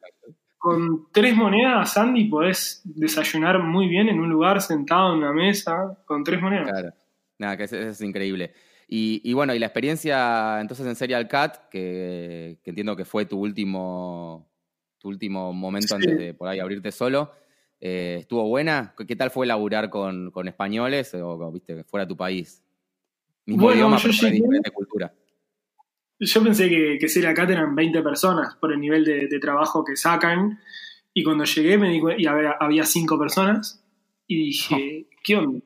[0.56, 5.98] Con tres monedas, Andy, podés desayunar muy bien en un lugar sentado en una mesa
[6.06, 6.70] con tres monedas.
[6.70, 6.90] Claro.
[7.38, 8.54] Nada, que eso es increíble.
[8.88, 14.48] Y, bueno, y la experiencia entonces en Serial Cat, que, entiendo que fue tu último,
[14.98, 17.32] tu último momento antes de por ahí abrirte solo.
[17.80, 18.94] Eh, ¿Estuvo buena?
[19.06, 22.62] ¿Qué tal fue laburar con, españoles o, viste, fuera de tu país?
[23.46, 25.12] Mismo idioma, yo pero diferente cultura.
[26.18, 29.96] Yo pensé que, que ser acá eran 20 personas por el nivel de, trabajo que
[29.96, 30.60] sacan.
[31.12, 33.84] Y cuando llegué me di y había, había cinco personas
[34.26, 35.60] y dije, ¿qué onda?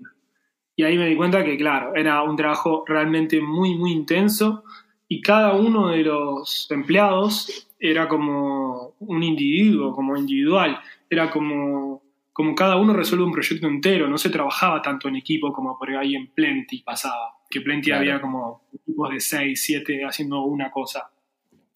[0.78, 4.62] Y ahí me di cuenta que, claro, era un trabajo realmente muy, muy intenso
[5.08, 10.78] y cada uno de los empleados era como un individuo, como individual.
[11.10, 12.00] Era como
[12.32, 15.90] como cada uno resuelve un proyecto entero, no se trabajaba tanto en equipo como por
[15.90, 21.10] ahí en Plenty pasaba, que Plenty había como equipos de 6, 7 haciendo una cosa.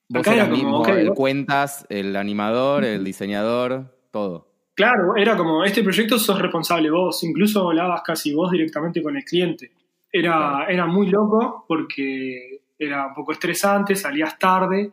[0.09, 4.52] Vos Acá mismo, el cuentas, el animador, el diseñador, todo.
[4.75, 9.25] Claro, era como, este proyecto sos responsable vos, incluso hablabas casi vos directamente con el
[9.25, 9.71] cliente.
[10.11, 14.91] Era, era muy loco porque era un poco estresante, salías tarde,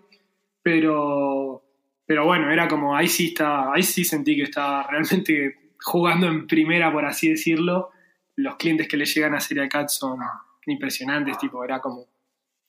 [0.62, 1.63] pero
[2.10, 6.48] pero bueno, era como, ahí sí está, ahí sí sentí que estaba realmente jugando en
[6.48, 7.92] primera, por así decirlo,
[8.36, 10.18] los clientes que le llegan a Serial Cat son
[10.65, 12.08] impresionantes, tipo, era como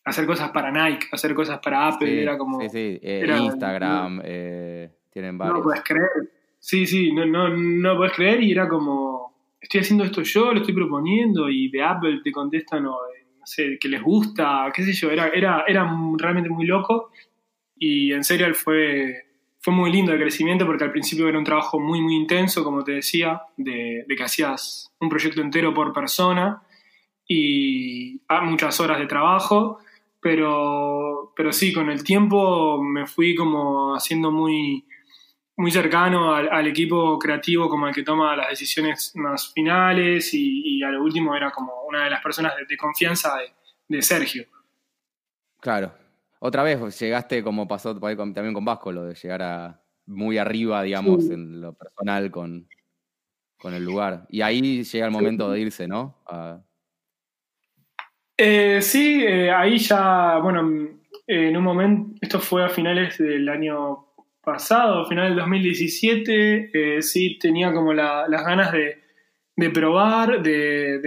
[0.05, 2.61] hacer cosas para Nike, hacer cosas para Apple, era como...
[2.61, 5.57] Sí, sí, eh, Instagram, eh, tienen varios.
[5.57, 6.40] No puedes creer.
[6.61, 10.61] Sí, sí, no, no, no puedes creer y era como, estoy haciendo esto yo, lo
[10.61, 12.99] estoy proponiendo y de Apple te contestan o
[13.39, 17.11] no sé, que les gusta, qué sé yo, era, era, era realmente muy loco
[17.77, 19.25] y en Serial fue,
[19.59, 22.85] fue muy lindo el crecimiento porque al principio era un trabajo muy, muy intenso, como
[22.85, 26.63] te decía, de, de que hacías un proyecto entero por persona
[27.27, 29.79] y muchas horas de trabajo,
[30.21, 34.85] pero, pero sí, con el tiempo me fui como haciendo muy,
[35.61, 40.89] muy cercano al, equipo creativo como el que toma las decisiones más finales y, a
[40.89, 43.35] lo último era como una de las personas de, confianza
[43.87, 44.45] de, Sergio.
[45.61, 45.93] Claro.
[46.39, 51.29] Otra vez llegaste como pasó también con Vasco, lo de llegar a muy arriba, digamos,
[51.29, 52.67] en lo personal con,
[53.59, 54.27] con, el lugar.
[54.31, 56.17] Y ahí llega el momento de irse, ¿no?
[58.39, 60.61] Eh, sí, eh, ahí ya, bueno,
[61.27, 64.10] en un momento, esto fue a finales del año
[64.53, 70.99] pasado, final del 2017, eh, sí tenía como las ganas de, probar, de,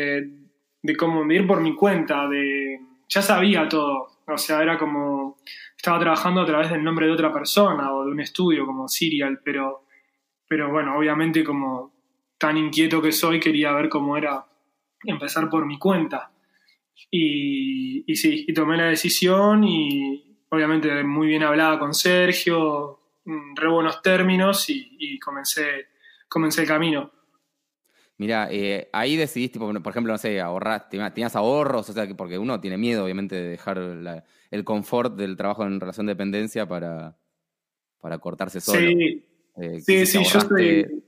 [0.82, 2.80] de, como ir por mi cuenta, de
[3.10, 5.38] ya sabía todo, o sea, era como
[5.76, 9.42] estaba trabajando a través del nombre de otra persona o de un estudio como Serial,
[9.44, 9.86] pero,
[10.48, 11.94] pero bueno, obviamente como
[12.38, 14.46] tan inquieto que soy quería ver cómo era
[15.04, 16.32] empezar por mi cuenta.
[17.12, 24.02] Y, sí, tomé la decisión y obviamente muy bien hablada con Sergio, Mm, re buenos
[24.02, 25.88] términos y, comencé,
[26.28, 27.12] comencé el camino.
[28.18, 32.60] Mira, eh, ahí decidiste, por ejemplo, no sé, ahorrar, tenías ahorros, o sea, porque uno
[32.60, 33.80] tiene miedo, obviamente, de dejar
[34.52, 37.18] el confort del trabajo en relación de dependencia para,
[38.00, 38.80] para cortarse solo.
[38.80, 39.26] Sí,
[39.58, 41.04] eh, sí, sí yo soy,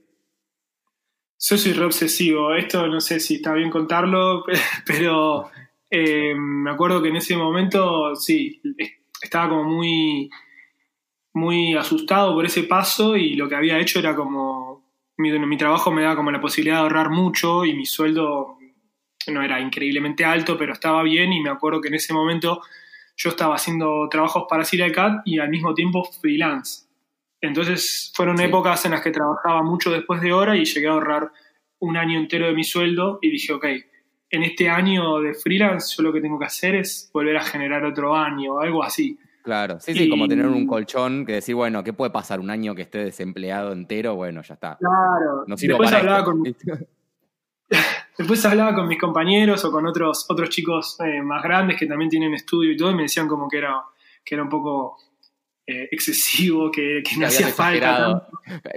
[1.38, 2.54] yo soy re obsesivo.
[2.54, 4.44] Esto no sé si está bien contarlo,
[4.86, 5.50] pero
[5.90, 8.60] eh, me acuerdo que en ese momento, sí,
[9.22, 10.30] estaba como muy
[11.36, 15.92] muy asustado por ese paso y lo que había hecho era como, mi, mi trabajo
[15.92, 18.56] me daba como la posibilidad de ahorrar mucho y mi sueldo
[19.26, 22.62] no era increíblemente alto, pero estaba bien y me acuerdo que en ese momento
[23.16, 26.86] yo estaba haciendo trabajos para Cat y al mismo tiempo freelance.
[27.42, 31.30] Entonces fueron épocas en las que trabajaba mucho después de hora y llegué a ahorrar
[31.80, 33.66] un año entero de mi sueldo y dije, ok,
[34.30, 37.84] en este año de freelance yo lo que tengo que hacer es volver a generar
[37.84, 39.18] otro año o algo así.
[39.46, 42.74] Claro, sí, sí, como tener un colchón que decir, bueno, ¿qué puede pasar un año
[42.74, 44.16] que esté desempleado entero?
[44.16, 44.76] Bueno, ya está.
[44.76, 46.42] Claro, después, hablaba con,
[48.18, 52.10] después hablaba con mis compañeros o con otros, otros chicos eh, más grandes que también
[52.10, 53.84] tienen estudio y todo, y me decían como que era,
[54.24, 54.96] que era un poco
[55.64, 58.26] eh, excesivo, que, que no hacía falta.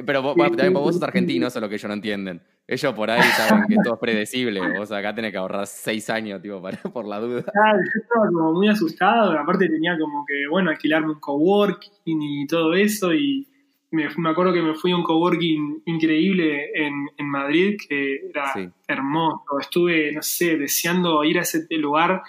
[0.05, 2.43] Pero vos, también vos sos argentino, eso es lo que ellos no entienden.
[2.71, 4.77] Ellos por ahí saben que todo es predecible.
[4.77, 7.41] Vos acá tenés que ahorrar seis años, tipo, para, por la duda.
[7.41, 9.31] Claro, yo estaba como muy asustado.
[9.39, 13.11] Aparte tenía como que, bueno, alquilarme un coworking y todo eso.
[13.11, 13.47] Y
[13.89, 18.53] me, acuerdo que me fui a un coworking increíble en, en Madrid, que era
[18.87, 19.59] hermoso.
[19.59, 22.21] Estuve, no sé, deseando ir a ese lugar.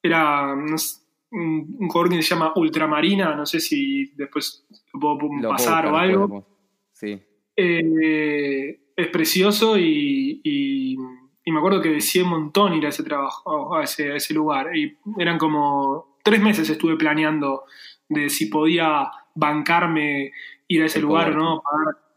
[0.00, 1.00] Era, no sé,
[1.32, 4.64] un, coworking que se llama Ultramarina, no sé si después
[4.94, 6.46] lo puedo pasar o algo.
[6.92, 7.20] Sí.
[7.56, 10.96] Eh, es precioso y,
[11.46, 14.76] me acuerdo que decía un montón ir a ese trabajo, a ese, ese lugar.
[14.76, 17.64] Y eran como tres meses estuve planeando
[18.08, 20.32] de si podía bancarme
[20.68, 21.62] ir a ese lugar o no,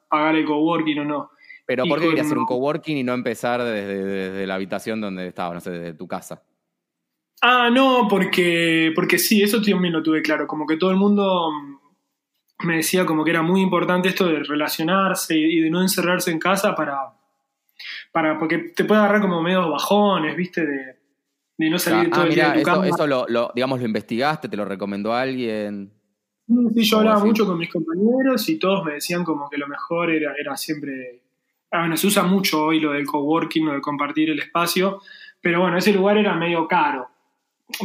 [0.10, 1.32] pagar, el coworking o no.
[1.66, 5.28] Pero ¿por qué querías hacer un coworking y no empezar desde, desde la habitación donde
[5.28, 6.44] estabas, no sé, desde tu casa?
[7.42, 10.48] Ah, no, porque, porque sí, eso también lo tuve claro.
[10.48, 11.52] Como que todo el mundo
[12.64, 16.40] me decía como que era muy importante esto de relacionarse y de no encerrarse en
[16.40, 17.14] casa para,
[18.12, 22.36] para porque te puede agarrar como medio bajones, viste, de, no salir ah, todo el
[22.36, 25.92] día de tu eso, Eso lo, digamos, lo investigaste, te lo recomendó alguien.
[26.74, 30.12] Sí, yo hablaba mucho con mis compañeros y todos me decían como que lo mejor
[30.12, 31.22] era, era siempre...
[31.72, 35.02] Ah, bueno, se usa mucho hoy lo del coworking, lo de compartir el espacio,
[35.42, 37.10] pero bueno, ese lugar era medio caro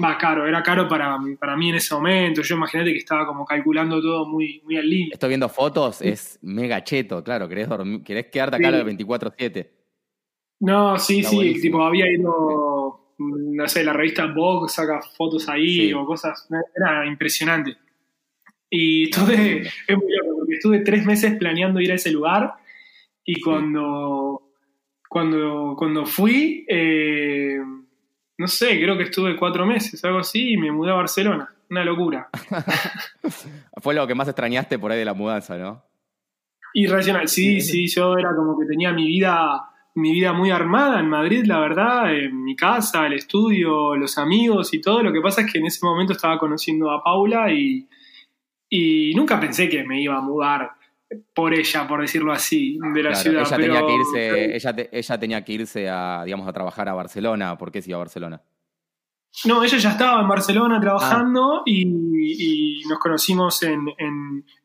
[0.03, 2.43] va caro, era caro para, para mí en ese momento.
[2.43, 5.15] Yo imagínate que estaba como calculando todo muy, muy al límite.
[5.15, 8.97] Estoy viendo fotos, es mega cheto, claro, querés, dormir, querés quedarte acá sí.
[8.97, 9.71] 24-7.
[10.61, 16.05] No, sí, sí, tipo había ido, no sé, la revista Vogue saca fotos ahí o
[16.05, 17.77] cosas, era impresionante.
[18.69, 22.55] Y estuve, es muy loco, porque estuve tres meses planeando ir a ese lugar
[23.25, 24.53] y cuando,
[25.09, 27.59] cuando, cuando fui, eh,
[28.41, 31.47] no sé, creo que estuve cuatro meses, algo así, y me mudé a Barcelona.
[31.69, 32.31] Una locura.
[33.83, 35.85] Fue lo que más extrañaste por ahí de la mudanza, ¿no?
[36.73, 41.09] Irracional, sí, sí, yo era como que tenía mi vida mi vida muy armada en
[41.11, 45.03] Madrid, la verdad, en mi casa, el estudio, los amigos y todo.
[45.03, 47.87] Lo que pasa es que en ese momento estaba conociendo a Paula y,
[48.71, 50.71] y nunca pensé que me iba a mudar
[51.35, 53.43] por ella, por decirlo así, de la ciudad.
[53.43, 57.59] Ella tenía que irse, ella, ella tenía que irse a, digamos, a trabajar a Barcelona.
[57.59, 58.43] ¿Por qué se iba a Barcelona?
[59.45, 61.63] No, ella ya estaba en Barcelona trabajando ah.
[61.65, 63.87] y, nos conocimos en,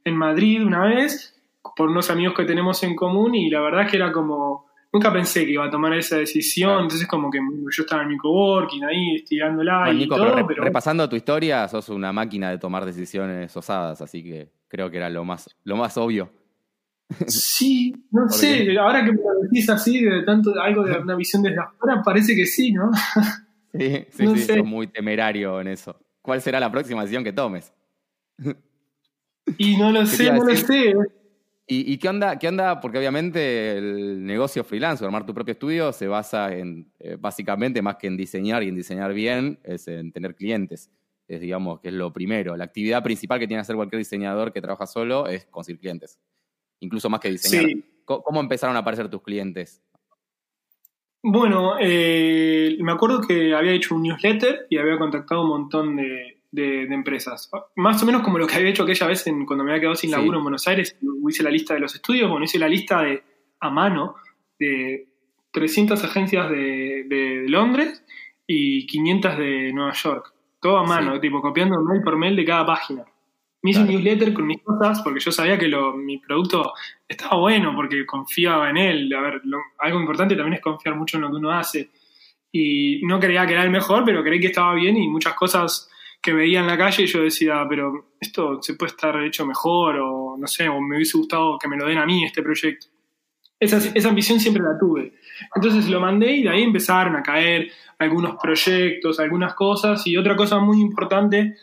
[0.03, 1.39] en, Madrid una vez
[1.75, 5.13] por unos amigos que tenemos en común y la verdad es que era como, nunca
[5.13, 8.84] pensé que iba a tomar esa decisión, entonces como que yo estaba en mi coworking
[8.86, 10.47] ahí estirándola y todo.
[10.47, 14.97] Pero, repasando tu historia, sos una máquina de tomar decisiones osadas, así que creo que
[14.97, 16.29] era lo más, lo más obvio.
[17.27, 21.41] Sí, no sé, ahora que me lo decís así, de tanto algo de una visión
[21.43, 22.91] desde afuera, parece que sí, ¿no?
[23.73, 25.95] Sí, sí, sí, muy temerario en eso.
[26.21, 27.71] ¿Cuál será la próxima decisión que tomes?
[29.57, 30.93] Y no lo sé, no lo sé.
[31.67, 32.79] ¿Y, qué, onda, qué onda?
[32.81, 37.81] Porque obviamente el negocio freelance o armar tu propio estudio se basa en, eh, básicamente,
[37.81, 40.91] más que en diseñar y en diseñar bien, es en tener clientes.
[41.27, 42.55] Es, digamos, que es lo primero.
[42.55, 46.19] La actividad principal que tiene que hacer cualquier diseñador que trabaja solo es conseguir clientes.
[46.79, 47.83] Incluso más que diseñar.
[48.05, 49.81] ¿Cómo empezaron a aparecer tus clientes?
[51.27, 56.38] Bueno, eh, me acuerdo que había hecho un newsletter y había contactado un montón de,
[56.53, 57.49] empresas.
[57.75, 60.11] Más o menos como lo que había hecho aquella vez cuando me había quedado sin
[60.11, 60.95] laburo en Buenos Aires,
[61.27, 63.23] hice la lista de los estudios, bueno, hice la lista de
[63.59, 64.15] a mano
[64.59, 65.07] de
[65.49, 68.05] 300 agencias de, Londres
[68.45, 70.35] y 500 de Nueva York.
[70.65, 73.06] Todo a mano, tipo copiando mail por mail de cada página.
[73.62, 76.73] Me hice un newsletter con mis cosas porque yo sabía que mi producto
[77.08, 79.13] estaba bueno, porque confiaba en él.
[79.13, 79.43] A ver,
[79.78, 81.91] algo importante también es confiar mucho en lo que uno hace.
[82.51, 85.88] Y no creía que era el mejor, pero creí que estaba bien y muchas cosas
[86.19, 90.36] que veía en la calle yo decía, pero esto se puede estar hecho mejor o
[90.36, 92.88] no sé, o me hubiese gustado que me lo den a mí este proyecto.
[93.60, 95.13] Esa, esa ambición siempre la tuve.
[95.56, 100.06] Entonces lo mandé y de ahí empezaron a caer algunos proyectos, algunas cosas.
[100.08, 101.56] Y otra cosa muy importante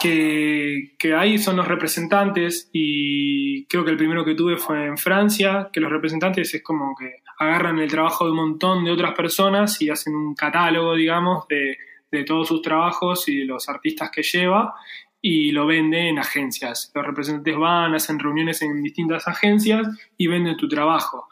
[0.00, 2.70] que, que hay son los representantes.
[2.72, 6.94] Y creo que el primero que tuve fue en Francia, que los representantes es como
[6.98, 11.46] que agarran el trabajo de un montón de otras personas y hacen un catálogo, digamos,
[11.48, 11.76] de,
[12.10, 14.74] de todos sus trabajos y de los artistas que lleva
[15.20, 16.90] y lo vende en agencias.
[16.94, 21.28] Los representantes van, hacen reuniones en distintas agencias y venden tu trabajo.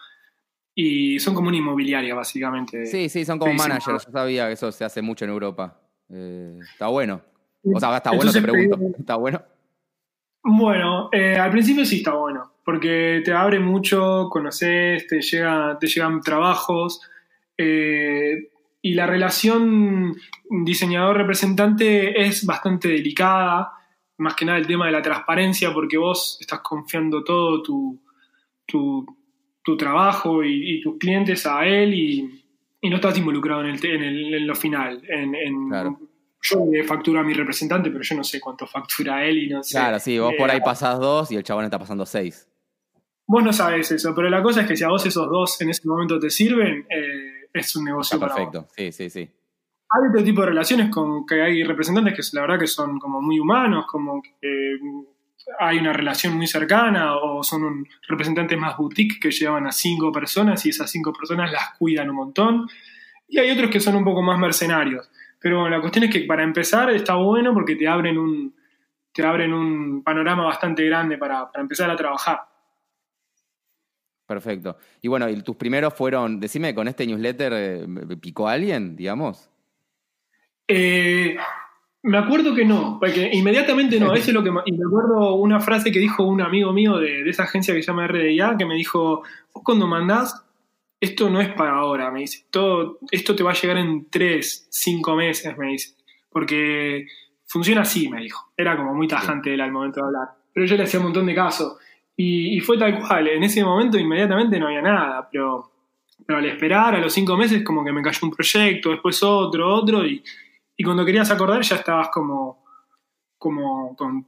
[0.75, 2.87] Y son como una inmobiliaria, básicamente.
[2.87, 4.07] Sí, sí, son como managers.
[4.07, 5.81] Yo sabía que eso se hace mucho en Europa.
[6.11, 7.23] Eh, está bueno.
[7.65, 8.79] O sea, está bueno, te pregunto.
[8.99, 9.43] ¿Está bueno?
[10.49, 15.89] Bueno, eh, al principio sí está bueno, porque te abre mucho, conoces, te, llega, te
[15.89, 17.01] llegan trabajos,
[17.59, 18.49] eh,
[18.81, 20.15] y la relación
[20.49, 23.73] diseñador-representante es bastante delicada,
[24.19, 28.01] más que nada el tema de la transparencia, porque vos estás confiando todo tu,
[28.67, 32.43] tu, trabajo y, tus clientes a él y,
[32.89, 35.35] no estás involucrado en, el, en, el, en lo final, en,
[36.49, 39.63] yo le facturo a mi representante, pero yo no sé cuánto factura él y no
[39.63, 39.77] sé.
[39.77, 42.49] Claro, sí, vos por ahí eh, pasás dos y el chabón está pasando seis.
[43.27, 45.71] Vos no sabes eso, pero la cosa es que si a vos esos dos en
[45.71, 49.29] ese momento te sirven, eh, es un negocio está perfecto, sí, sí, sí.
[49.89, 53.21] Hay otro tipo de relaciones con que hay representantes que la verdad que son como
[53.21, 54.79] muy humanos, como que
[55.59, 60.65] hay una relación muy cercana o son representantes más boutique que llevan a cinco personas
[60.67, 62.69] y esas cinco personas las cuidan un montón.
[63.29, 65.09] Y hay otros que son un poco más mercenarios.
[65.41, 68.55] Pero la cuestión es que para empezar está bueno porque te abren un,
[69.13, 72.41] te abren un panorama bastante grande para, empezar a trabajar.
[74.27, 74.77] Perfecto.
[75.01, 77.87] Y bueno, ¿y tus primeros fueron, decime, con este newsletter eh,
[78.21, 79.49] picó alguien, digamos?
[80.69, 81.37] Eh,
[82.03, 84.51] me acuerdo que no, porque inmediatamente no, eso es lo que...
[84.67, 87.83] Y me acuerdo una frase que dijo un amigo mío de, de esa agencia que
[87.83, 90.47] se llama RDA, que me dijo, vos cuando mandás
[91.01, 94.67] esto no es para ahora, me dice, Todo, esto te va a llegar en tres,
[94.71, 95.95] cinco meses, me dice,
[96.31, 97.07] porque
[97.45, 98.53] funciona así, me dijo.
[98.57, 101.27] Era como muy tajante él al momento de hablar, pero yo le hacía un montón
[101.27, 101.79] de caso.
[102.17, 105.71] Y, fue tal cual, en ese momento inmediatamente no había nada, pero,
[106.25, 109.75] pero al esperar a los cinco meses como que me cayó un proyecto, después otro,
[109.75, 110.23] otro, y,
[110.77, 112.65] y cuando querías acordar ya estabas como,
[113.39, 114.27] como con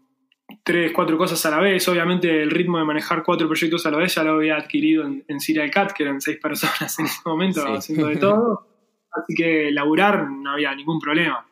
[0.62, 1.86] tres, cuatro cosas a la vez.
[1.88, 5.24] Obviamente el ritmo de manejar cuatro proyectos a la vez ya lo había adquirido en,
[5.28, 8.66] en Serial Cat, que eran seis personas en ese momento haciendo de todo.
[9.10, 11.44] Así que laburar no había ningún problema.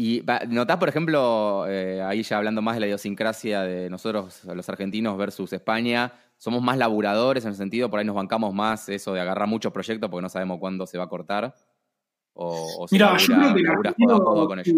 [0.00, 4.68] Y notás, por ejemplo, eh, ahí ya hablando más de la idiosincrasia de nosotros, los
[4.68, 9.12] argentinos versus España, somos más laburadores en el sentido, por ahí nos bancamos más eso
[9.12, 11.52] de agarrar muchos proyectos porque no sabemos cuándo se va a cortar.
[12.40, 14.74] O, Mira, yo creo que codo con ellos.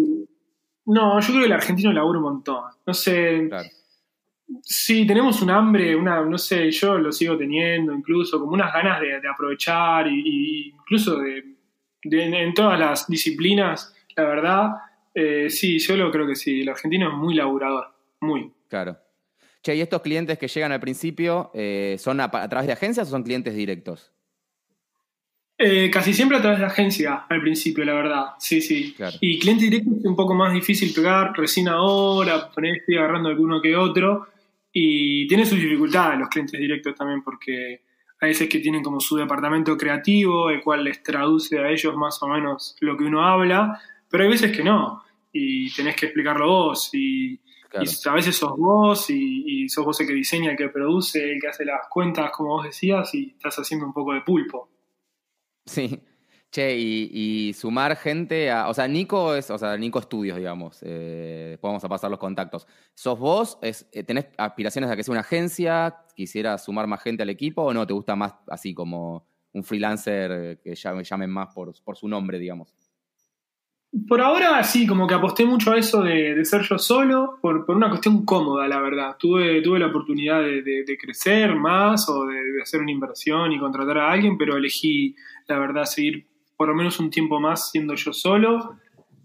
[0.85, 2.63] No, yo creo que el argentino labura un montón.
[2.85, 3.49] No sé.
[4.63, 8.99] Sí, tenemos un hambre, una, no sé, yo lo sigo teniendo, incluso como unas ganas
[8.99, 11.55] de, aprovechar y, incluso de,
[12.03, 14.71] en todas las disciplinas, la verdad,
[15.13, 18.51] eh, sí, yo lo creo que sí, el argentino es muy laburador, muy.
[18.67, 18.97] Claro.
[19.63, 23.11] Che, ¿y estos clientes que llegan al principio eh, son a, través de agencias o
[23.11, 24.10] son clientes directos?
[25.63, 28.25] Eh, casi siempre a través de agencia al principio, la verdad.
[28.39, 28.95] Sí, sí.
[29.19, 33.75] Y cliente directo es un poco más difícil pegar recién ahora, estoy agarrando alguno que
[33.75, 34.27] otro.
[34.73, 37.81] Y tiene sus dificultades los clientes directos también, porque
[38.19, 42.21] hay veces que tienen como su departamento creativo, el cual les traduce a ellos más
[42.23, 45.03] o menos lo que uno habla, pero hay veces que no.
[45.33, 46.89] Y tenés que explicarlo vos.
[46.93, 47.39] Y
[47.73, 51.39] y a veces sos vos y, sos vos el que diseña, el que produce, el
[51.39, 54.70] que hace las cuentas, como vos decías, y estás haciendo un poco de pulpo.
[55.65, 56.01] Sí.
[56.51, 58.67] Che, y, sumar gente a.
[58.67, 59.49] O sea, Nico es.
[59.49, 60.79] O sea, Nico Estudios, digamos.
[60.83, 62.67] Eh, después vamos a pasar los contactos.
[62.93, 63.57] ¿Sos vos?
[63.61, 65.95] Es, eh, ¿Tenés aspiraciones a que sea una agencia?
[66.13, 67.87] ¿Quisieras sumar más gente al equipo o no?
[67.87, 72.37] ¿Te gusta más así como un freelancer que llame, llamen más por, por su nombre,
[72.37, 72.73] digamos?
[74.07, 77.89] Por ahora sí, como que aposté mucho a eso de, ser yo solo, por, una
[77.89, 79.17] cuestión cómoda, la verdad.
[79.19, 84.11] Tuve, tuve la oportunidad de, crecer más o de, hacer una inversión y contratar a
[84.11, 85.13] alguien, pero elegí,
[85.47, 86.25] la verdad, seguir
[86.55, 88.77] por lo menos un tiempo más siendo yo solo,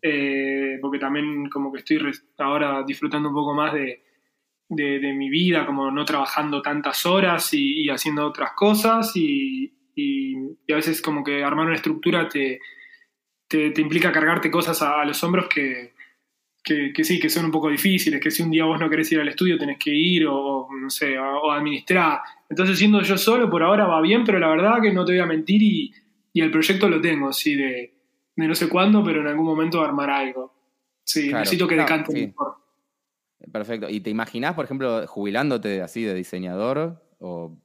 [0.03, 2.01] eh, porque también como que estoy
[2.39, 4.03] ahora disfrutando un poco más de,
[4.69, 11.01] mi vida, como no trabajando tantas horas y, haciendo otras cosas y, y a veces
[11.01, 12.59] como que armar una estructura te
[13.49, 15.95] te, implica cargarte cosas a, los hombros que,
[16.63, 19.21] que, sí, que son un poco difíciles, que si un día vos no querés ir
[19.21, 22.21] al estudio tenés que ir o, no sé, o, administrar.
[22.49, 25.21] Entonces siendo yo solo por ahora va bien, pero la verdad que no te voy
[25.21, 25.93] a mentir y,
[26.35, 27.95] el proyecto lo tengo, sí, de,
[28.37, 30.53] no sé cuándo, pero en algún momento armar algo.
[31.03, 32.57] Sí, necesito que decante mejor.
[33.51, 33.89] Perfecto.
[33.89, 37.57] ¿Y te imaginás, por ejemplo, jubilándote así de diseñador o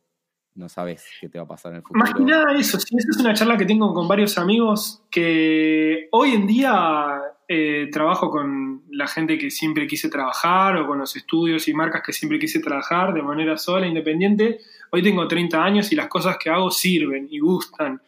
[0.56, 2.00] no sabes qué te va a pasar en el futuro.
[2.00, 6.10] Más que nada eso, sí, esa es una charla que tengo con varios amigos que
[6.12, 11.16] hoy en día eh, trabajo con la gente que siempre quise trabajar o con los
[11.16, 14.60] estudios y marcas que siempre quise trabajar de manera sola, independiente.
[14.92, 18.02] Hoy tengo 30 años y las cosas que hago sirven y gustan.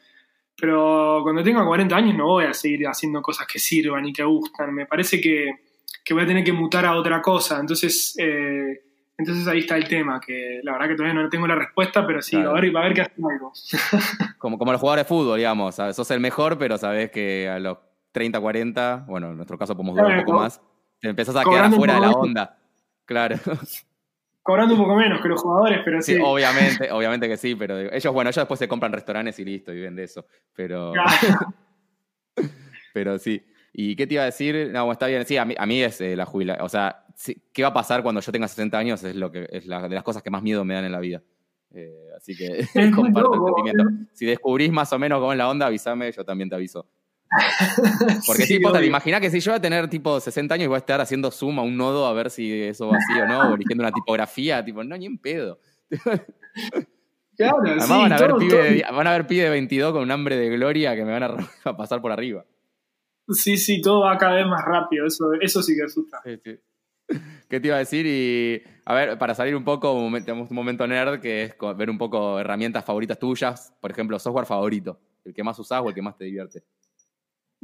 [0.55, 4.23] Pero cuando tenga 40 años no voy a seguir haciendo cosas que sirvan y que
[4.23, 4.73] gustan.
[4.73, 5.49] Me parece que,
[6.03, 7.59] que voy a tener que mutar a otra cosa.
[7.59, 8.15] Entonces...
[8.19, 12.05] Eh, entonces ahí está el tema, que la verdad que todavía no tengo la respuesta,
[12.05, 13.71] pero sí, a, ver, a ver qué hacemos.
[14.39, 17.77] como, como los jugadores de fútbol, digamos, sos el mejor, pero sabes que a los
[18.11, 20.61] 30, 40, bueno, en nuestro caso podemos durar un poco más,
[20.99, 22.57] te empezás a quedar fuera de la onda.
[23.05, 23.35] Claro.
[24.41, 26.15] Cobrando un poco menos que los jugadores, pero sí.
[26.15, 26.21] sí.
[26.21, 29.95] obviamente, obviamente que sí, pero ellos, bueno, ellos después se compran restaurantes y listo, viven
[29.95, 30.25] de eso.
[30.53, 30.91] Pero.
[32.93, 33.45] pero sí.
[33.71, 34.69] ¿Y qué te iba a decir?
[34.71, 35.25] No, está bien.
[35.25, 36.65] Sí, a mí, a mí es eh, la jubilación.
[36.65, 37.02] O sea,
[37.51, 39.03] ¿qué va a pasar cuando yo tenga 60 años?
[39.03, 40.99] Es, lo que, es la, de las cosas que más miedo me dan en la
[40.99, 41.21] vida.
[41.73, 43.83] Eh, así que comparto el sentimiento.
[44.13, 46.87] Si descubrís más o menos cómo es la onda, avísame, yo también te aviso.
[48.27, 50.75] Porque sí, te imaginas que si yo voy a tener tipo 60 años y voy
[50.75, 53.51] a estar haciendo zoom a un nodo a ver si eso va así o no,
[53.51, 55.59] o eligiendo una tipografía, tipo, no, ni en pedo.
[57.35, 60.11] Claro, Además van, a ver pibe de, van a ver pibe de 22 con un
[60.11, 61.23] hambre de gloria que me van
[61.65, 62.45] a pasar por arriba.
[63.29, 66.21] Sí, sí, todo va cada vez más rápido, eso, eso sí que asusta.
[67.49, 68.05] ¿Qué te iba a decir?
[68.05, 71.97] Y a ver, para salir un poco, tenemos un momento nerd que es ver un
[71.97, 76.01] poco herramientas favoritas tuyas, por ejemplo, software favorito, el que más usás o el que
[76.01, 76.63] más te divierte.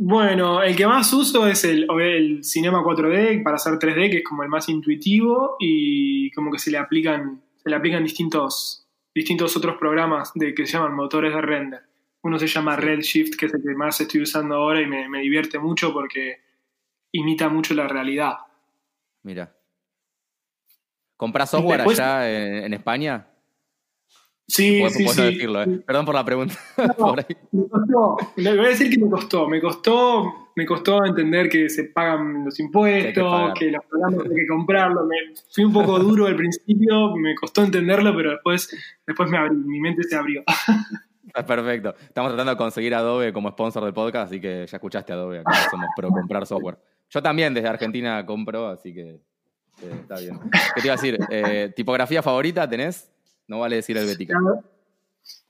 [0.02, 4.24] Bueno, el que más uso es el, el Cinema 4D para hacer 3D, que es
[4.24, 9.58] como el más intuitivo y como que se le aplican, se le aplican distintos, distintos
[9.58, 11.82] otros programas de, que se llaman motores de render.
[12.22, 15.60] Uno se llama Redshift, que es el que más estoy usando ahora y me, divierte
[15.60, 16.38] mucho porque
[17.12, 18.36] imita mucho la realidad.
[19.30, 19.56] Mira.
[21.16, 23.28] ¿Compras software allá en, España?
[24.48, 25.22] Sí, sí, sí.
[25.22, 25.84] Decirlo, ¿eh?
[25.86, 26.56] Perdón por la pregunta.
[27.52, 28.18] Me costó.
[28.38, 29.48] Le voy a decir que me costó.
[29.48, 34.48] Me costó, me costó entender que se pagan los impuestos, que, los programas hay que
[34.48, 35.08] comprarlos.
[35.54, 38.68] Fui un poco duro al principio, me costó entenderlo, pero después,
[39.06, 40.44] después me abrí, mi mente se abrió.
[41.46, 41.94] Perfecto.
[42.02, 45.70] Estamos tratando de conseguir Adobe como sponsor del podcast, así que ya escuchaste Adobe, acá
[45.70, 46.80] somos pro comprar software.
[47.10, 49.20] Yo también desde Argentina compro, así que
[49.82, 50.40] eh, está bien.
[50.76, 51.18] ¿Qué te iba a decir?
[51.30, 53.12] Eh, ¿Tipografía favorita tenés?
[53.48, 54.36] No vale decir helvética.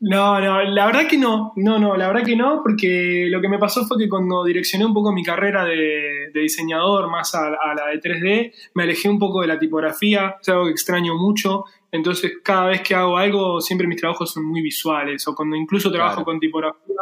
[0.02, 3.50] No, no, la verdad que no, no, no, la verdad que no, porque lo que
[3.50, 7.88] me pasó fue que cuando direccioné un poco mi carrera de, diseñador más a, la
[7.92, 12.32] de 3D, me alejé un poco de la tipografía, es algo que extraño mucho, entonces
[12.44, 16.24] cada vez que hago algo, siempre mis trabajos son muy visuales, o cuando incluso trabajo
[16.24, 16.96] con tipografía,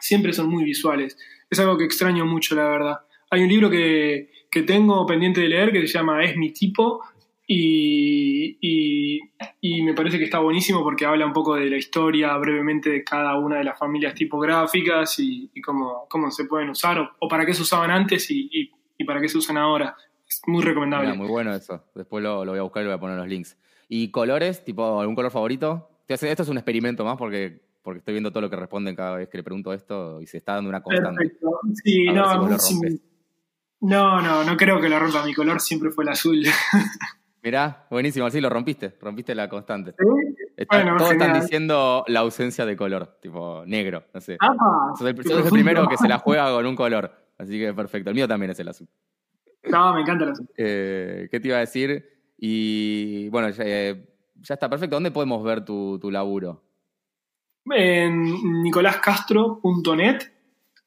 [0.00, 1.16] siempre son muy visuales,
[1.50, 3.00] es algo que extraño mucho, la verdad.
[3.32, 7.00] Hay un libro que, que tengo pendiente de leer que se llama Es mi tipo,
[7.46, 8.58] Y,
[9.60, 13.02] y, me parece que está buenísimo porque habla un poco de la historia brevemente de
[13.02, 17.54] cada una de las familias tipográficas y, cómo, cómo, se pueden usar o, para qué
[17.54, 18.70] se usaban antes y,
[19.06, 19.96] para qué se usan ahora.
[20.28, 21.14] Es muy recomendable.
[21.14, 21.82] muy bueno eso.
[21.94, 23.58] Después lo, lo, voy a buscar y voy a poner los links.
[23.88, 24.62] ¿Y colores?
[24.62, 25.88] ¿Tipo algún color favorito?
[26.06, 29.28] Esto es un experimento más porque porque estoy viendo todo lo que responden cada vez
[29.28, 31.24] que le pregunto esto y se está dando una constante.
[31.24, 31.60] Perfecto.
[31.82, 32.22] Sí, no,
[33.82, 35.24] no, no, no creo que lo rompa.
[35.24, 36.42] Mi color siempre fue el azul.
[37.42, 39.94] Mirá, buenísimo, sí, lo rompiste, rompiste la constante.
[39.98, 44.36] todos están diciendo la ausencia de color, tipo negro, no sé.
[44.40, 48.10] Ah, soy, el, el primero que se la juega con un color, así que perfecto.
[48.10, 48.88] El mío también es el azul.
[49.64, 50.48] No, me encanta el azul.
[50.56, 52.08] Eh, ¿Qué te iba a decir?
[52.38, 54.08] Y bueno, ya, eh,
[54.40, 54.94] está perfecto.
[54.94, 56.62] ¿Dónde podemos ver tu, tu laburo?
[57.70, 60.31] en nicoláscastro.net.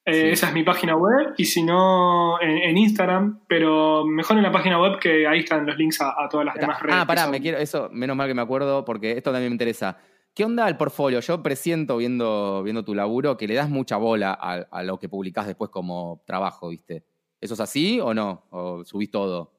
[0.05, 1.33] Eh, esa es mi página web.
[1.37, 5.75] Y si no, en, Instagram, pero mejor en la página web que ahí están los
[5.77, 6.95] links a, todas las demás redes.
[6.99, 9.97] Ah, pará, me quiero, eso, menos mal que me acuerdo, porque esto también me interesa.
[10.35, 11.21] ¿Qué onda el portfolio?
[11.21, 15.47] Yo presiento viendo, viendo tu laburo que le das mucha bola a, lo que publicás
[15.47, 17.05] después como trabajo, ¿viste?
[17.41, 18.45] ¿Eso es así o no?
[18.51, 19.53] ¿O subís todo?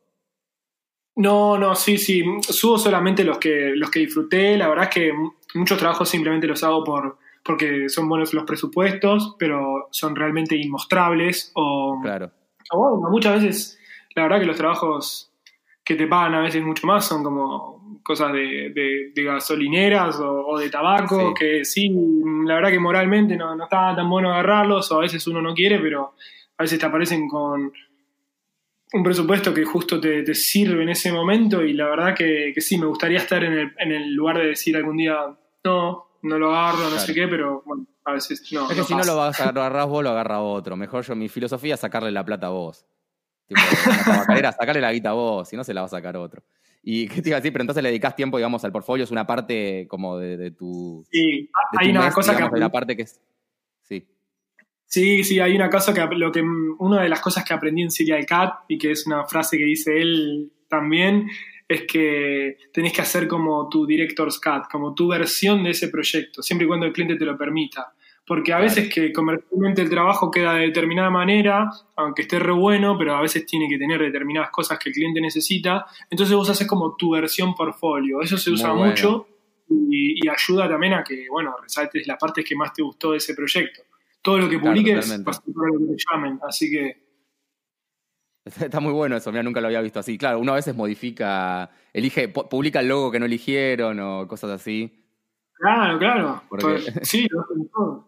[1.16, 2.22] No, no, sí, sí.
[2.42, 4.56] Subo solamente los que, los que disfruté.
[4.58, 5.12] La verdad es que
[5.54, 11.52] muchos trabajos simplemente los hago por, porque son buenos los presupuestos, pero son realmente inmostrables.
[11.54, 12.32] O, claro.
[13.10, 13.78] muchas veces,
[14.14, 15.32] la verdad que los trabajos
[15.84, 21.34] que te pagan a veces mucho más son como cosas de, gasolineras o, de tabaco,
[21.34, 21.90] que sí,
[22.44, 25.54] la verdad que moralmente no, no está tan bueno agarrarlos, o a veces uno no
[25.54, 26.14] quiere, pero
[26.58, 27.72] a veces te aparecen con
[28.92, 32.86] un presupuesto que justo te, sirve en ese momento y la verdad que, sí, me
[32.86, 35.18] gustaría estar en el, en el, lugar de decir algún día,
[35.64, 38.70] no, no lo agarro, no sé qué, pero bueno, a veces no.
[38.70, 40.76] Es que si no lo vas a agarrar vos, lo agarra otro.
[40.76, 42.86] Mejor yo, mi filosofía es sacarle la plata a vos.
[43.46, 43.60] Tipo,
[44.42, 46.42] la sacarle la guita a vos, si no se la va a sacar otro.
[46.82, 47.52] ¿Y qué te iba a decir?
[47.52, 51.04] Pero entonces le dedicas tiempo, digamos, al portfolio, es una parte como de, tu.
[51.10, 52.58] Sí, hay una cosa que.
[52.58, 53.20] la parte que es.
[53.82, 54.06] Sí.
[54.86, 57.90] Sí, sí, hay una cosa que, lo que una de las cosas que aprendí en
[57.90, 61.28] Serial Cat y que es una frase que dice él también
[61.68, 66.42] es que tenés que hacer como tu director's cut, como tu versión de ese proyecto,
[66.42, 67.92] siempre y cuando el cliente te lo permita.
[68.26, 72.96] Porque a veces que comercialmente el trabajo queda de determinada manera, aunque esté re bueno,
[72.98, 75.86] pero a veces tiene que tener determinadas cosas que el cliente necesita.
[76.10, 78.20] Entonces vos haces como tu versión portfolio.
[78.20, 79.28] Eso se usa mucho
[79.68, 83.18] y, y, ayuda también a que, bueno, resaltes las partes que más te gustó de
[83.18, 83.82] ese proyecto
[84.26, 87.05] todo lo que publiques a ser lo que te llamen, así que...
[88.60, 90.16] Está muy bueno eso, mira, nunca lo había visto así.
[90.16, 95.02] Claro, uno a veces modifica, elige, publica el logo que no eligieron o cosas así.
[95.54, 96.42] Claro, claro.
[96.48, 98.06] Pues, sí, lo.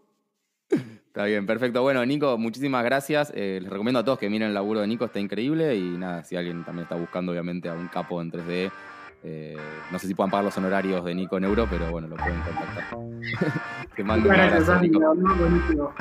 [1.09, 1.82] Está bien, perfecto.
[1.82, 3.32] Bueno, Nico, muchísimas gracias.
[3.34, 5.74] Eh, les recomiendo a todos que miren el laburo de Nico, está increíble.
[5.74, 8.70] Y nada, si alguien también está buscando, obviamente, a un capo en 3D,
[9.24, 9.57] eh,
[9.91, 12.41] no sé si puedan pagar los honorarios de Nico en euro, pero bueno, lo pueden
[12.43, 12.99] contactar.
[13.97, 14.78] Te mando un abrazo.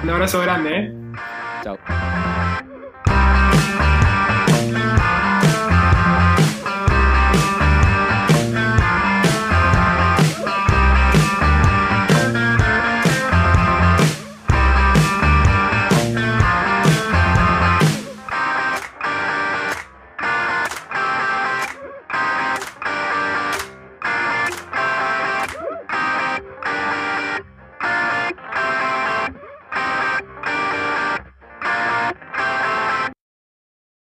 [0.03, 0.95] Un abrazo grande, ¿eh?
[1.63, 1.77] Chao.